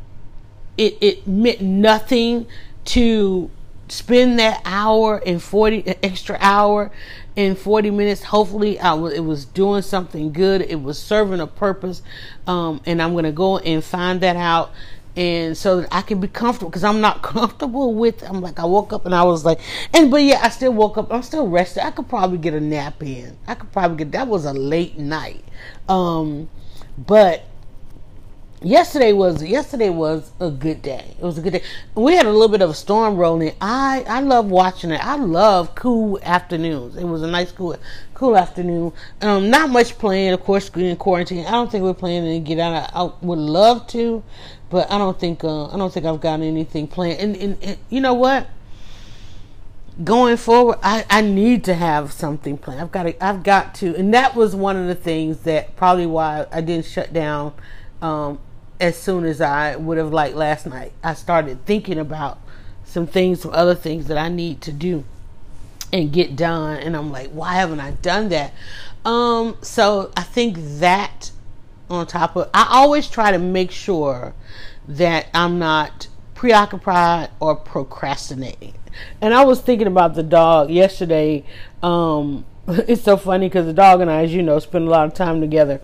it, 0.79 0.97
it 1.01 1.27
meant 1.27 1.61
nothing 1.61 2.47
to 2.87 3.51
spend 3.89 4.39
that 4.39 4.61
hour 4.65 5.23
and 5.25 5.43
40 5.43 5.97
extra 6.03 6.37
hour 6.41 6.91
in 7.37 7.55
40 7.55 7.91
minutes 7.91 8.23
hopefully 8.23 8.81
I 8.81 8.95
was, 8.95 9.13
it 9.13 9.21
was 9.21 9.45
doing 9.45 9.83
something 9.83 10.33
good 10.33 10.63
it 10.63 10.83
was 10.83 10.99
serving 10.99 11.41
a 11.41 11.47
purpose 11.47 12.03
um, 12.47 12.81
and 12.87 13.01
i'm 13.01 13.13
going 13.13 13.25
to 13.25 13.33
go 13.33 13.59
and 13.59 13.85
find 13.85 14.21
that 14.23 14.37
out 14.37 14.73
and 15.17 15.57
so 15.57 15.81
that 15.81 15.89
I 15.91 16.03
can 16.03 16.21
be 16.21 16.29
comfortable 16.29 16.71
because 16.71 16.85
I'm 16.85 17.01
not 17.01 17.23
comfortable 17.23 17.95
with. 17.95 18.23
I'm 18.23 18.41
like 18.41 18.59
I 18.59 18.65
woke 18.65 18.93
up 18.93 19.07
and 19.07 19.15
I 19.15 19.25
was 19.25 19.45
like, 19.45 19.61
and 19.93 20.11
but 20.11 20.23
yeah, 20.23 20.41
I 20.43 20.51
still 20.51 20.73
woke 20.73 20.99
up. 20.99 21.13
I'm 21.13 21.23
still 21.23 21.49
rested. 21.49 21.85
I 21.85 21.91
could 21.91 22.09
probably 22.09 22.39
get 22.39 22.55
a 22.55 22.61
nap 22.61 23.03
in. 23.03 23.37
I 23.47 23.55
could 23.55 23.73
probably 23.73 23.97
get. 23.97 24.13
That 24.13 24.29
was 24.29 24.45
a 24.45 24.53
late 24.53 24.99
night, 24.99 25.45
um, 25.89 26.49
but 26.99 27.45
yesterday 28.63 29.13
was 29.13 29.43
yesterday 29.43 29.91
was 29.91 30.33
a 30.41 30.51
good 30.51 30.83
day. 30.83 31.15
It 31.19 31.23
was 31.23 31.39
a 31.39 31.43
good 31.43 31.53
day. 31.53 31.63
We 31.95 32.15
had 32.15 32.27
a 32.27 32.31
little 32.31 32.49
bit 32.49 32.63
of 32.63 32.71
a 32.71 32.75
storm 32.75 33.17
rolling. 33.17 33.55
I 33.61 34.05
I 34.09 34.21
love 34.21 34.47
watching 34.47 34.91
it. 34.91 35.05
I 35.05 35.17
love 35.17 35.75
cool 35.75 36.19
afternoons. 36.23 36.97
It 36.97 37.05
was 37.05 37.23
a 37.23 37.27
nice 37.27 37.53
cool 37.53 37.77
cool 38.15 38.37
afternoon. 38.37 38.93
Um, 39.21 39.51
not 39.51 39.71
much 39.71 39.99
playing, 39.99 40.33
of 40.33 40.41
course, 40.41 40.69
in 40.71 40.97
quarantine. 40.97 41.47
I 41.47 41.53
don't 41.53 41.71
think 41.71 41.85
we're 41.85 41.95
planning 41.95 42.43
to 42.43 42.47
get 42.47 42.59
out. 42.59 42.91
I, 42.95 43.03
I 43.03 43.11
would 43.21 43.39
love 43.39 43.87
to, 43.89 44.23
but 44.71 44.91
I 44.91 44.99
don't 44.99 45.19
think 45.19 45.45
uh, 45.45 45.67
I 45.67 45.77
don't 45.77 45.93
think 45.93 46.07
I've 46.07 46.21
got 46.21 46.41
anything 46.41 46.89
planned. 46.89 47.21
And, 47.21 47.37
and, 47.37 47.63
and 47.63 47.79
you 47.91 48.01
know 48.01 48.15
what? 48.15 48.49
Going 50.05 50.37
forward, 50.37 50.79
I, 50.83 51.07
I 51.09 51.23
need 51.23 51.65
to 51.65 51.75
have 51.75 52.13
something 52.13 52.59
planned. 52.59 52.83
I've 52.83 52.93
got 52.93 53.05
to, 53.05 53.25
I've 53.25 53.43
got 53.43 53.75
to, 53.77 53.97
and 53.97 54.13
that 54.13 54.35
was 54.35 54.55
one 54.55 54.77
of 54.77 54.89
the 54.89 54.95
things 54.95 55.41
that 55.41 55.75
probably 55.75 56.05
why 56.05 56.45
I 56.53 56.61
didn't 56.61 56.85
shut 56.85 57.15
down 57.15 57.55
um, 58.03 58.39
as 58.81 58.97
soon 58.97 59.25
as 59.25 59.41
I 59.41 59.77
would 59.77 59.99
have 59.99 60.13
liked 60.13 60.37
last 60.37 60.67
night. 60.67 60.93
I 61.03 61.15
started 61.15 61.65
thinking 61.65 61.99
about 61.99 62.39
some 62.85 63.07
things, 63.07 63.43
some 63.43 63.53
other 63.53 63.75
things 63.75 64.07
that 64.09 64.19
I 64.19 64.29
need 64.29 64.61
to 64.63 64.73
do 64.73 65.05
and 65.93 66.13
get 66.13 66.37
done, 66.37 66.79
and 66.79 66.97
I'm 66.97 67.13
like, 67.13 67.31
why 67.31 67.55
haven't 67.55 67.81
I 67.81 67.93
done 67.93 68.29
that? 68.31 68.53
Um, 69.05 69.57
so 69.63 70.11
I 70.17 70.23
think 70.23 70.57
that 70.81 71.31
on 71.89 72.07
top 72.07 72.37
of, 72.37 72.51
I 72.53 72.67
always 72.71 73.09
try 73.09 73.31
to 73.31 73.39
make 73.39 73.71
sure 73.71 74.35
that 74.89 75.29
I'm 75.33 75.59
not 75.59 76.09
preoccupied 76.35 77.31
or 77.41 77.57
procrastinating. 77.57 78.75
And 79.21 79.33
I 79.33 79.45
was 79.45 79.61
thinking 79.61 79.87
about 79.87 80.15
the 80.15 80.23
dog 80.23 80.71
yesterday. 80.71 81.45
Um, 81.83 82.45
it's 82.89 83.03
so 83.03 83.17
funny 83.17 83.49
because 83.49 83.67
the 83.67 83.73
dog 83.73 84.01
and 84.01 84.11
I, 84.11 84.23
as 84.23 84.35
you 84.35 84.43
know, 84.43 84.59
spend 84.59 84.87
a 84.87 84.91
lot 84.91 85.07
of 85.07 85.15
time 85.15 85.41
together. 85.41 85.81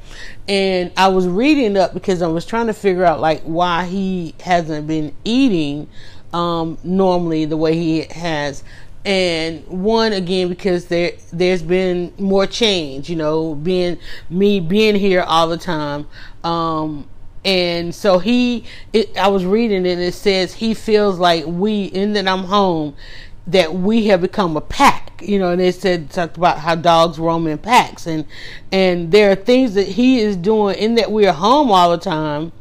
And 0.49 0.91
I 0.97 1.09
was 1.09 1.27
reading 1.29 1.77
up 1.77 1.95
because 1.95 2.23
I 2.23 2.27
was 2.27 2.45
trying 2.45 2.67
to 2.67 2.75
figure 2.75 3.05
out 3.05 3.21
like 3.21 3.43
why 3.43 3.85
he 3.85 4.35
hasn't 4.41 4.87
been 4.87 5.15
eating 5.25 5.89
um, 6.33 6.79
normally 6.83 7.45
the 7.45 7.57
way 7.57 7.75
he 7.75 8.03
has. 8.03 8.65
And 9.05 9.67
one 9.67 10.13
again 10.13 10.49
because 10.49 10.87
there 10.87 11.13
there's 11.33 11.63
been 11.63 12.13
more 12.19 12.47
change, 12.47 13.11
you 13.11 13.17
know, 13.17 13.55
being 13.55 13.99
me 14.31 14.61
being 14.61 14.95
here 14.95 15.23
all 15.23 15.49
the 15.49 15.57
time. 15.57 16.07
Um, 16.45 17.09
and 17.45 17.93
so 17.95 18.19
he, 18.19 18.65
it, 18.93 19.17
I 19.17 19.29
was 19.29 19.45
reading 19.45 19.85
it. 19.87 19.93
and 19.93 20.01
It 20.03 20.15
says 20.15 20.55
he 20.55 20.75
feels 20.75 21.19
like 21.19 21.45
we, 21.45 21.87
in 21.87 22.13
that 22.13 22.29
I'm 22.29 22.45
home, 22.45 22.95
that 23.47 23.75
we 23.75 24.07
have 24.07 24.21
become 24.21 24.57
a 24.57 24.61
pack, 24.61 25.21
you 25.23 25.39
know, 25.39 25.51
and 25.51 25.61
they 25.61 25.73
said 25.73 26.11
talked 26.11 26.37
about 26.37 26.59
how 26.59 26.75
dogs 26.75 27.19
roam 27.19 27.47
in 27.47 27.59
packs 27.59 28.07
and 28.07 28.25
and 28.71 29.11
there 29.11 29.31
are 29.33 29.37
things 29.37 29.75
that 29.75 29.89
he 29.89 30.21
is 30.21 30.37
doing 30.37 30.77
in 30.77 30.95
that 30.95 31.11
we 31.11 31.27
are 31.27 31.33
home 31.33 31.71
all 31.71 31.91
the 31.91 31.99
time. 31.99 32.53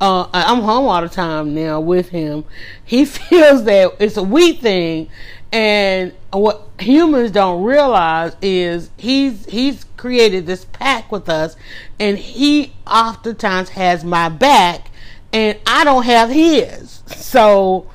Uh, 0.00 0.28
I'm 0.32 0.60
home 0.60 0.86
all 0.86 1.00
the 1.02 1.08
time 1.08 1.54
now 1.54 1.80
with 1.80 2.08
him. 2.08 2.44
He 2.84 3.04
feels 3.04 3.64
that 3.64 3.92
it's 4.00 4.16
a 4.16 4.22
we 4.22 4.54
thing 4.54 5.08
and 5.54 6.12
what 6.32 6.68
humans 6.80 7.30
don't 7.30 7.62
realize 7.62 8.36
is 8.42 8.90
he's 8.96 9.46
he's 9.46 9.84
created 9.96 10.46
this 10.46 10.64
pack 10.64 11.12
with 11.12 11.28
us 11.28 11.54
and 12.00 12.18
he 12.18 12.72
oftentimes 12.88 13.68
has 13.70 14.04
my 14.04 14.28
back 14.28 14.90
and 15.32 15.56
I 15.64 15.84
don't 15.84 16.04
have 16.04 16.28
his. 16.28 17.04
So 17.06 17.88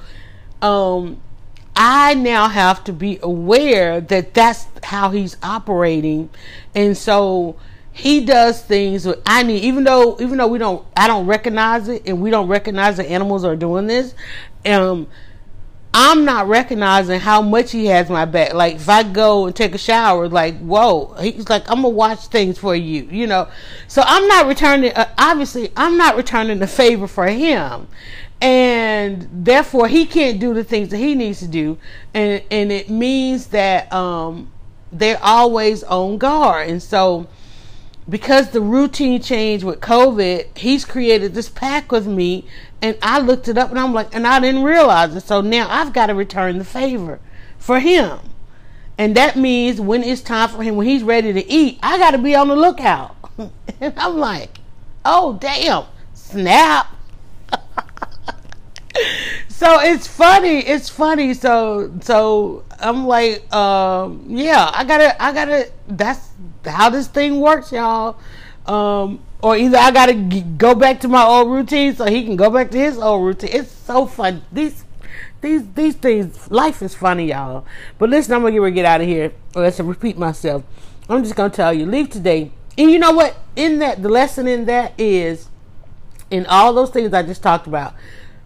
um 0.62 1.20
I 1.82 2.14
now 2.14 2.50
have 2.50 2.84
to 2.84 2.94
be 2.94 3.20
aware 3.24 4.02
that 4.02 4.34
that's 4.34 4.68
how 4.84 5.12
he's 5.12 5.38
operating, 5.42 6.30
and 6.76 6.98
so 6.98 7.56
he 7.94 8.26
does 8.26 8.62
things 8.62 9.08
I 9.26 9.44
need. 9.44 9.64
Even 9.64 9.86
though, 9.86 10.18
even 10.20 10.38
though 10.38 10.48
we 10.48 10.60
don't, 10.60 10.86
I 10.98 11.08
don't 11.08 11.26
recognize 11.26 11.88
it, 11.88 12.04
and 12.06 12.22
we 12.22 12.32
don't 12.32 12.50
recognize 12.50 12.98
that 12.98 13.06
animals 13.06 13.46
are 13.46 13.56
doing 13.56 13.88
this. 13.88 14.14
Um, 14.66 15.08
I'm 15.94 16.24
not 16.24 16.48
recognizing 16.48 17.20
how 17.20 17.42
much 17.42 17.72
he 17.72 17.88
has 17.88 18.10
my 18.10 18.26
back. 18.26 18.54
Like 18.54 18.76
if 18.76 18.88
I 18.88 19.04
go 19.04 19.48
and 19.48 19.56
take 19.56 19.74
a 19.74 19.80
shower, 19.80 20.28
like 20.30 20.58
whoa, 20.60 21.16
he's 21.20 21.50
like 21.50 21.70
I'm 21.70 21.78
gonna 21.78 21.90
watch 21.90 22.28
things 22.28 22.58
for 22.58 22.76
you, 22.76 23.04
you 23.12 23.26
know. 23.28 23.48
So 23.88 24.04
I'm 24.06 24.28
not 24.28 24.46
returning. 24.46 24.94
Uh, 24.94 25.10
obviously, 25.18 25.72
I'm 25.76 25.98
not 25.98 26.16
returning 26.16 26.60
the 26.60 26.68
favor 26.68 27.08
for 27.08 27.28
him 27.28 27.88
and 28.42 29.28
therefore 29.32 29.88
he 29.88 30.06
can't 30.06 30.40
do 30.40 30.54
the 30.54 30.64
things 30.64 30.90
that 30.90 30.98
he 30.98 31.14
needs 31.14 31.40
to 31.40 31.48
do 31.48 31.78
and 32.14 32.42
and 32.50 32.72
it 32.72 32.90
means 32.90 33.48
that 33.48 33.92
um, 33.92 34.50
they're 34.92 35.20
always 35.22 35.84
on 35.84 36.18
guard 36.18 36.70
and 36.70 36.82
so 36.82 37.28
because 38.08 38.52
the 38.52 38.62
routine 38.62 39.22
changed 39.22 39.66
with 39.66 39.80
covid 39.82 40.46
he's 40.58 40.86
created 40.86 41.34
this 41.34 41.50
pack 41.50 41.92
with 41.92 42.08
me 42.08 42.46
and 42.82 42.98
i 43.02 43.20
looked 43.20 43.48
it 43.48 43.58
up 43.58 43.70
and 43.70 43.80
i'm 43.80 43.94
like 43.94 44.14
and 44.14 44.26
i 44.28 44.40
didn't 44.40 44.64
realize 44.64 45.16
it 45.16 45.22
so 45.22 45.42
now 45.42 45.68
i've 45.70 45.94
got 45.94 46.08
to 46.08 46.16
return 46.16 46.58
the 46.58 46.66
favor 46.66 47.20
for 47.58 47.80
him 47.80 48.20
and 48.98 49.16
that 49.16 49.36
means 49.36 49.80
when 49.80 50.04
it's 50.04 50.22
time 50.22 50.50
for 50.50 50.64
him 50.64 50.76
when 50.76 50.88
he's 50.88 51.04
ready 51.04 51.34
to 51.34 51.50
eat 51.50 51.80
i 51.84 51.98
got 51.98 52.12
to 52.12 52.18
be 52.18 52.36
on 52.36 52.48
the 52.48 52.56
lookout 52.56 53.16
and 53.82 53.94
i'm 53.98 54.18
like 54.18 54.60
oh 55.06 55.38
damn 55.40 55.86
snap 56.14 56.96
so 59.48 59.80
it's 59.82 60.08
funny. 60.08 60.60
It's 60.60 60.90
funny. 60.90 61.34
So 61.34 61.92
so 62.02 62.64
I'm 62.80 63.06
like, 63.06 63.54
um, 63.54 64.26
yeah, 64.28 64.72
I 64.74 64.84
gotta, 64.84 65.22
I 65.22 65.34
gotta. 65.34 65.72
That's 65.88 66.30
how 66.66 66.90
this 66.90 67.08
thing 67.08 67.40
works, 67.40 67.72
y'all. 67.72 68.20
Um, 68.70 69.20
or 69.42 69.58
either 69.58 69.78
I 69.78 69.92
gotta 69.92 70.14
g- 70.14 70.42
go 70.42 70.76
back 70.76 71.00
to 71.02 71.08
my 71.08 71.24
old 71.24 71.50
routine 71.50 71.96
so 71.96 72.06
he 72.06 72.24
can 72.24 72.36
go 72.36 72.50
back 72.50 72.72
to 72.72 72.78
his 72.78 72.98
old 72.98 73.26
routine. 73.26 73.50
It's 73.54 73.72
so 73.72 74.06
fun. 74.06 74.44
These 74.52 74.86
these 75.42 75.68
these 75.74 75.96
things. 75.96 76.52
Life 76.52 76.82
is 76.82 76.94
funny, 76.94 77.30
y'all. 77.30 77.66
But 77.98 78.10
listen, 78.10 78.34
I'm 78.34 78.42
gonna 78.42 78.54
get 78.70 78.76
get 78.76 78.86
out 78.86 79.02
of 79.02 79.08
here. 79.08 79.32
Let's 79.56 79.80
repeat 79.80 80.18
myself. 80.18 80.64
I'm 81.10 81.24
just 81.24 81.36
gonna 81.36 81.50
tell 81.50 81.74
you, 81.74 81.86
leave 81.86 82.10
today. 82.10 82.52
And 82.78 82.92
you 82.92 83.00
know 83.00 83.12
what? 83.12 83.38
In 83.56 83.80
that, 83.80 84.04
the 84.04 84.10
lesson 84.10 84.48
in 84.48 84.66
that 84.66 84.94
is, 84.98 85.50
in 86.30 86.46
all 86.46 86.74
those 86.74 86.92
things 86.92 87.14
I 87.14 87.24
just 87.24 87.42
talked 87.42 87.68
about 87.68 87.96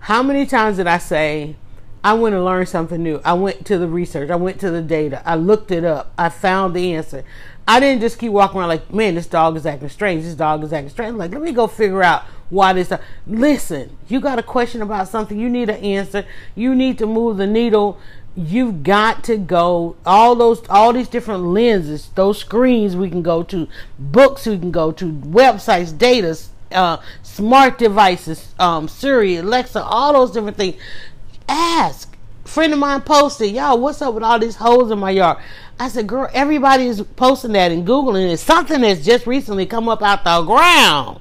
how 0.04 0.22
many 0.22 0.46
times 0.46 0.76
did 0.76 0.88
I 0.88 0.98
say, 0.98 1.56
I 2.04 2.12
went 2.12 2.34
to 2.34 2.44
learn 2.44 2.66
something 2.66 3.02
new? 3.02 3.22
I 3.24 3.32
went 3.34 3.66
to 3.68 3.78
the 3.78 3.88
research, 3.88 4.30
I 4.30 4.36
went 4.36 4.60
to 4.60 4.70
the 4.70 4.82
data, 4.82 5.22
I 5.26 5.36
looked 5.36 5.72
it 5.72 5.86
up, 5.86 6.12
I 6.18 6.28
found 6.28 6.76
the 6.76 6.94
answer. 6.94 7.24
I 7.68 7.80
didn't 7.80 8.02
just 8.02 8.20
keep 8.20 8.32
walking 8.32 8.60
around 8.60 8.70
like, 8.70 8.94
man, 8.94 9.16
this 9.16 9.28
dog 9.28 9.56
is 9.56 9.66
acting 9.66 9.90
strange. 9.90 10.24
This 10.24 10.36
dog 10.36 10.64
is 10.64 10.74
acting 10.74 10.90
strange. 10.90 11.16
Like, 11.16 11.32
let 11.32 11.42
me 11.42 11.52
go 11.52 11.68
figure 11.68 12.04
out 12.04 12.24
why 12.50 12.74
this. 12.74 12.92
Listen, 13.26 13.98
you 14.08 14.20
got 14.20 14.40
a 14.40 14.44
question 14.44 14.82
about 14.82 15.08
something, 15.08 15.40
you 15.40 15.50
need 15.50 15.70
an 15.70 15.84
answer. 15.84 16.26
You 16.56 16.76
need 16.76 16.98
to 16.98 17.06
move 17.06 17.38
the 17.38 17.48
needle. 17.48 17.98
You've 18.36 18.84
got 18.84 19.24
to 19.26 19.38
go 19.38 19.96
all 20.06 20.36
those 20.36 20.68
all 20.68 20.92
these 20.92 21.08
different 21.08 21.44
lenses, 21.44 22.10
those 22.16 22.40
screens 22.40 22.96
we 22.96 23.10
can 23.10 23.22
go 23.22 23.44
to, 23.44 23.68
books 24.00 24.48
we 24.48 24.58
can 24.58 24.72
go 24.72 24.92
to, 24.92 25.12
websites, 25.12 25.96
data, 25.96 26.36
uh, 26.72 26.98
smart 27.22 27.78
devices, 27.78 28.56
um, 28.58 28.88
Siri, 28.88 29.36
Alexa, 29.36 29.84
all 29.84 30.14
those 30.14 30.32
different 30.32 30.58
things. 30.58 30.76
Ask. 31.48 32.13
Friend 32.54 32.72
of 32.72 32.78
mine 32.78 33.02
posted, 33.02 33.50
y'all, 33.50 33.80
what's 33.80 34.00
up 34.00 34.14
with 34.14 34.22
all 34.22 34.38
these 34.38 34.58
holes 34.58 34.92
in 34.92 35.00
my 35.00 35.10
yard? 35.10 35.40
I 35.80 35.88
said, 35.88 36.06
girl, 36.06 36.30
everybody 36.34 36.86
is 36.86 37.02
posting 37.16 37.54
that 37.54 37.72
and 37.72 37.84
Googling 37.84 38.32
it. 38.32 38.38
Something 38.38 38.82
that's 38.82 39.04
just 39.04 39.26
recently 39.26 39.66
come 39.66 39.90
up 39.90 40.04
out 40.04 40.24
the 40.24 40.44
ground. 40.44 41.20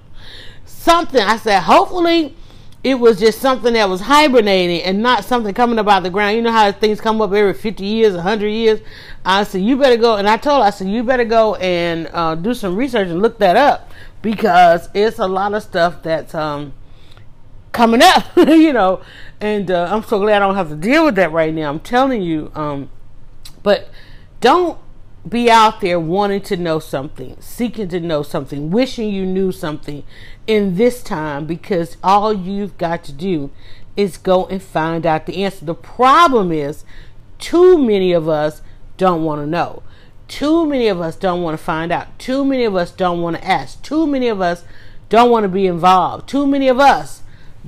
Something. 0.66 1.22
I 1.22 1.38
said, 1.38 1.60
hopefully 1.60 2.36
it 2.84 2.96
was 2.96 3.18
just 3.18 3.40
something 3.40 3.72
that 3.72 3.88
was 3.88 4.02
hibernating 4.02 4.82
and 4.82 5.02
not 5.02 5.24
something 5.24 5.54
coming 5.54 5.78
up 5.78 5.88
out 5.88 6.02
the 6.02 6.10
ground. 6.10 6.36
You 6.36 6.42
know 6.42 6.52
how 6.52 6.70
things 6.70 7.00
come 7.00 7.22
up 7.22 7.32
every 7.32 7.54
50 7.54 7.82
years, 7.82 8.12
100 8.12 8.48
years? 8.48 8.80
I 9.24 9.44
said, 9.44 9.62
you 9.62 9.78
better 9.78 9.96
go. 9.96 10.16
And 10.16 10.28
I 10.28 10.36
told 10.36 10.60
her, 10.60 10.66
I 10.66 10.70
said, 10.70 10.88
you 10.88 11.02
better 11.02 11.24
go 11.24 11.54
and 11.54 12.10
uh, 12.12 12.34
do 12.34 12.52
some 12.52 12.76
research 12.76 13.08
and 13.08 13.22
look 13.22 13.38
that 13.38 13.56
up 13.56 13.90
because 14.20 14.90
it's 14.92 15.18
a 15.18 15.28
lot 15.28 15.54
of 15.54 15.62
stuff 15.62 16.02
that's 16.02 16.34
um, 16.34 16.74
coming 17.72 18.02
up, 18.02 18.24
you 18.36 18.72
know. 18.72 19.02
And 19.40 19.70
uh, 19.70 19.88
I'm 19.90 20.04
so 20.04 20.20
glad 20.20 20.42
I 20.42 20.46
don't 20.46 20.54
have 20.54 20.68
to 20.68 20.76
deal 20.76 21.04
with 21.04 21.16
that 21.16 21.32
right 21.32 21.52
now. 21.52 21.68
I'm 21.68 21.80
telling 21.80 22.22
you. 22.22 22.52
Um, 22.54 22.90
but 23.62 23.88
don't 24.40 24.78
be 25.28 25.50
out 25.50 25.80
there 25.80 26.00
wanting 26.00 26.40
to 26.42 26.56
know 26.56 26.78
something, 26.78 27.36
seeking 27.40 27.88
to 27.88 28.00
know 28.00 28.22
something, 28.22 28.70
wishing 28.70 29.08
you 29.08 29.24
knew 29.24 29.52
something 29.52 30.02
in 30.46 30.74
this 30.74 31.02
time 31.02 31.46
because 31.46 31.96
all 32.02 32.32
you've 32.32 32.76
got 32.76 33.04
to 33.04 33.12
do 33.12 33.50
is 33.96 34.16
go 34.16 34.46
and 34.46 34.62
find 34.62 35.06
out 35.06 35.26
the 35.26 35.44
answer. 35.44 35.64
The 35.64 35.74
problem 35.74 36.50
is 36.50 36.84
too 37.38 37.78
many 37.78 38.12
of 38.12 38.28
us 38.28 38.62
don't 38.96 39.22
want 39.22 39.40
to 39.42 39.46
know. 39.46 39.82
Too 40.26 40.66
many 40.66 40.88
of 40.88 41.00
us 41.00 41.14
don't 41.14 41.42
want 41.42 41.58
to 41.58 41.64
find 41.64 41.92
out. 41.92 42.18
Too 42.18 42.44
many 42.44 42.64
of 42.64 42.74
us 42.74 42.90
don't 42.90 43.20
want 43.20 43.36
to 43.36 43.46
ask. 43.46 43.82
Too 43.82 44.06
many 44.06 44.28
of 44.28 44.40
us 44.40 44.64
don't 45.08 45.30
want 45.30 45.44
to 45.44 45.48
be 45.48 45.66
involved. 45.66 46.28
Too 46.28 46.46
many 46.46 46.68
of 46.68 46.80
us 46.80 47.21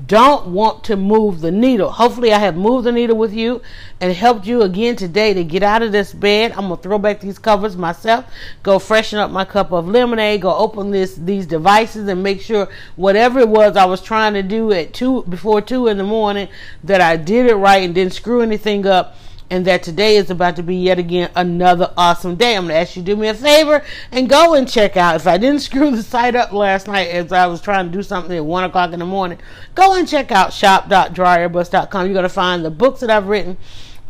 don't 0.07 0.49
want 0.49 0.83
to 0.85 0.97
move 0.97 1.41
the 1.41 1.53
needle. 1.53 1.91
Hopefully, 1.91 2.33
I 2.33 2.39
have 2.41 2.57
moved 2.57 2.85
the 2.85 2.93
needle 2.93 3.17
with 3.17 3.33
you 3.33 3.63
and 4.01 4.13
helped 4.13 4.45
you 4.45 4.63
again 4.63 4.97
today 4.97 5.33
to 5.35 5.45
get 5.45 5.63
out 5.63 5.83
of 5.83 5.93
this 5.93 6.13
bed. 6.13 6.53
I'm 6.53 6.69
gonna 6.69 6.77
throw 6.79 6.99
back 6.99 7.21
these 7.21 7.39
covers 7.39 7.77
myself, 7.77 8.25
go 8.65 8.81
freshen 8.81 9.21
up 9.21 9.31
my 9.31 9.45
cup 9.45 9.73
of 9.73 9.89
lemonade, 9.89 10.43
go 10.43 10.55
open 10.55 10.91
this 10.91 11.15
these 11.15 11.47
devices 11.47 12.09
and 12.09 12.23
make 12.23 12.41
sure 12.41 12.69
whatever 12.97 13.39
it 13.39 13.49
was 13.49 13.77
I 13.77 13.85
was 13.85 14.03
trying 14.03 14.35
to 14.35 14.43
do 14.43 14.73
at 14.73 14.93
two 14.93 15.23
before 15.25 15.61
two 15.61 15.87
in 15.87 15.97
the 15.97 16.05
morning 16.05 16.49
that 16.83 17.01
I 17.01 17.17
did 17.17 17.47
it 17.47 17.55
right 17.55 17.83
and 17.83 17.95
didn't 17.95 18.15
screw 18.15 18.41
anything 18.41 18.87
up 18.87 19.17
and 19.51 19.65
that 19.67 19.83
today 19.83 20.17
is 20.17 20.31
about 20.31 20.57
to 20.57 20.63
be 20.63 20.77
yet 20.77 20.99
again 20.99 21.31
another 21.37 21.93
awesome 21.97 22.35
day. 22.35 22.57
I'm 22.57 22.65
going 22.65 22.75
to 22.75 22.81
ask 22.81 22.97
you 22.97 23.03
to 23.03 23.07
do 23.07 23.17
me 23.17 23.29
a 23.29 23.35
favor 23.35 23.83
and 24.11 24.29
go 24.29 24.55
and 24.55 24.69
check 24.69 24.97
out. 24.97 25.17
If 25.17 25.27
I 25.27 25.39
didn't 25.39 25.61
screw 25.63 25.91
the 25.91 26.03
site 26.03 26.35
up 26.35 26.53
last 26.53 26.87
night 26.87 27.09
as 27.09 27.33
I 27.33 27.47
was 27.47 27.61
trying 27.61 27.87
to 27.87 27.93
do 27.93 28.03
something 28.03 28.37
at 28.37 28.45
1 28.45 28.65
o'clock 28.65 28.93
in 28.93 28.99
the 28.99 29.07
morning, 29.07 29.39
go 29.75 29.95
and 29.95 30.09
check 30.09 30.33
out 30.33 30.53
shop.dryerbuzz.com. 30.53 32.07
You're 32.07 32.15
going 32.15 32.23
to 32.23 32.29
find 32.29 32.65
the 32.65 32.71
books 32.71 33.01
that 33.01 33.11
I've 33.11 33.27
written. 33.27 33.57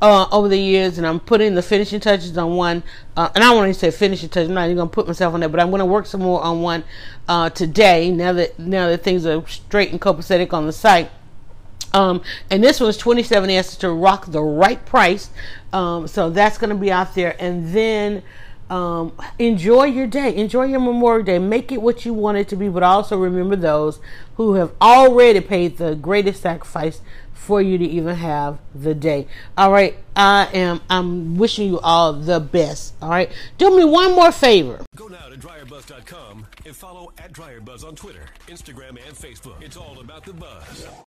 Uh, 0.02 0.26
over 0.32 0.48
the 0.48 0.58
years, 0.58 0.98
and 0.98 1.06
I'm 1.06 1.18
putting 1.18 1.54
the 1.54 1.62
finishing 1.62 1.98
touches 1.98 2.36
on 2.36 2.56
one. 2.56 2.82
Uh, 3.16 3.30
and 3.34 3.42
I 3.42 3.54
want 3.54 3.72
to 3.72 3.78
say 3.78 3.90
finishing 3.90 4.28
touches. 4.28 4.50
I'm 4.50 4.54
not 4.54 4.68
even 4.68 4.84
to 4.84 4.86
put 4.86 5.06
myself 5.06 5.32
on 5.32 5.40
that, 5.40 5.50
but 5.50 5.60
I'm 5.60 5.70
to 5.70 5.84
work 5.86 6.04
some 6.04 6.20
more 6.20 6.42
on 6.42 6.60
one 6.60 6.84
uh, 7.26 7.48
today. 7.48 8.10
Now 8.10 8.34
that 8.34 8.58
now 8.58 8.88
that 8.88 9.02
things 9.02 9.24
are 9.24 9.46
straight 9.48 9.92
and 9.92 10.00
copacetic 10.00 10.52
on 10.52 10.66
the 10.66 10.72
site. 10.72 11.10
Um, 11.94 12.22
and 12.50 12.62
this 12.62 12.80
was 12.80 12.96
27 12.98 13.48
answers 13.48 13.76
to 13.78 13.90
rock 13.90 14.26
the 14.26 14.42
right 14.42 14.84
price. 14.84 15.30
Um, 15.72 16.06
so 16.06 16.28
that's 16.28 16.58
going 16.58 16.70
to 16.70 16.76
be 16.76 16.92
out 16.92 17.14
there. 17.14 17.36
And 17.38 17.72
then 17.72 18.22
um, 18.68 19.12
enjoy 19.38 19.84
your 19.84 20.06
day. 20.06 20.34
Enjoy 20.34 20.64
your 20.64 20.80
Memorial 20.80 21.24
Day. 21.24 21.38
Make 21.38 21.70
it 21.70 21.80
what 21.80 22.04
you 22.04 22.12
want 22.12 22.38
it 22.38 22.48
to 22.48 22.56
be, 22.56 22.68
but 22.68 22.82
also 22.82 23.16
remember 23.16 23.56
those 23.56 24.00
who 24.36 24.54
have 24.54 24.72
already 24.80 25.40
paid 25.40 25.78
the 25.78 25.94
greatest 25.94 26.42
sacrifice 26.42 27.00
for 27.44 27.60
you 27.60 27.76
to 27.76 27.84
even 27.84 28.16
have 28.16 28.58
the 28.74 28.94
day. 28.94 29.26
All 29.56 29.70
right. 29.70 29.96
I 30.16 30.48
am, 30.54 30.80
I'm 30.88 31.36
wishing 31.36 31.68
you 31.68 31.80
all 31.80 32.12
the 32.14 32.40
best. 32.40 32.94
All 33.02 33.10
right. 33.10 33.30
Do 33.58 33.76
me 33.76 33.84
one 33.84 34.14
more 34.14 34.32
favor. 34.32 34.84
Go 34.96 35.08
now 35.08 35.28
to 35.28 35.36
dryerbuzz.com 35.36 36.46
and 36.64 36.74
follow 36.74 37.12
at 37.18 37.32
dryerbuzz 37.32 37.84
on 37.86 37.96
Twitter, 37.96 38.24
Instagram, 38.48 38.90
and 39.06 39.14
Facebook. 39.14 39.60
It's 39.62 39.76
all 39.76 40.00
about 40.00 40.24
the 40.24 40.32
buzz. 40.32 40.86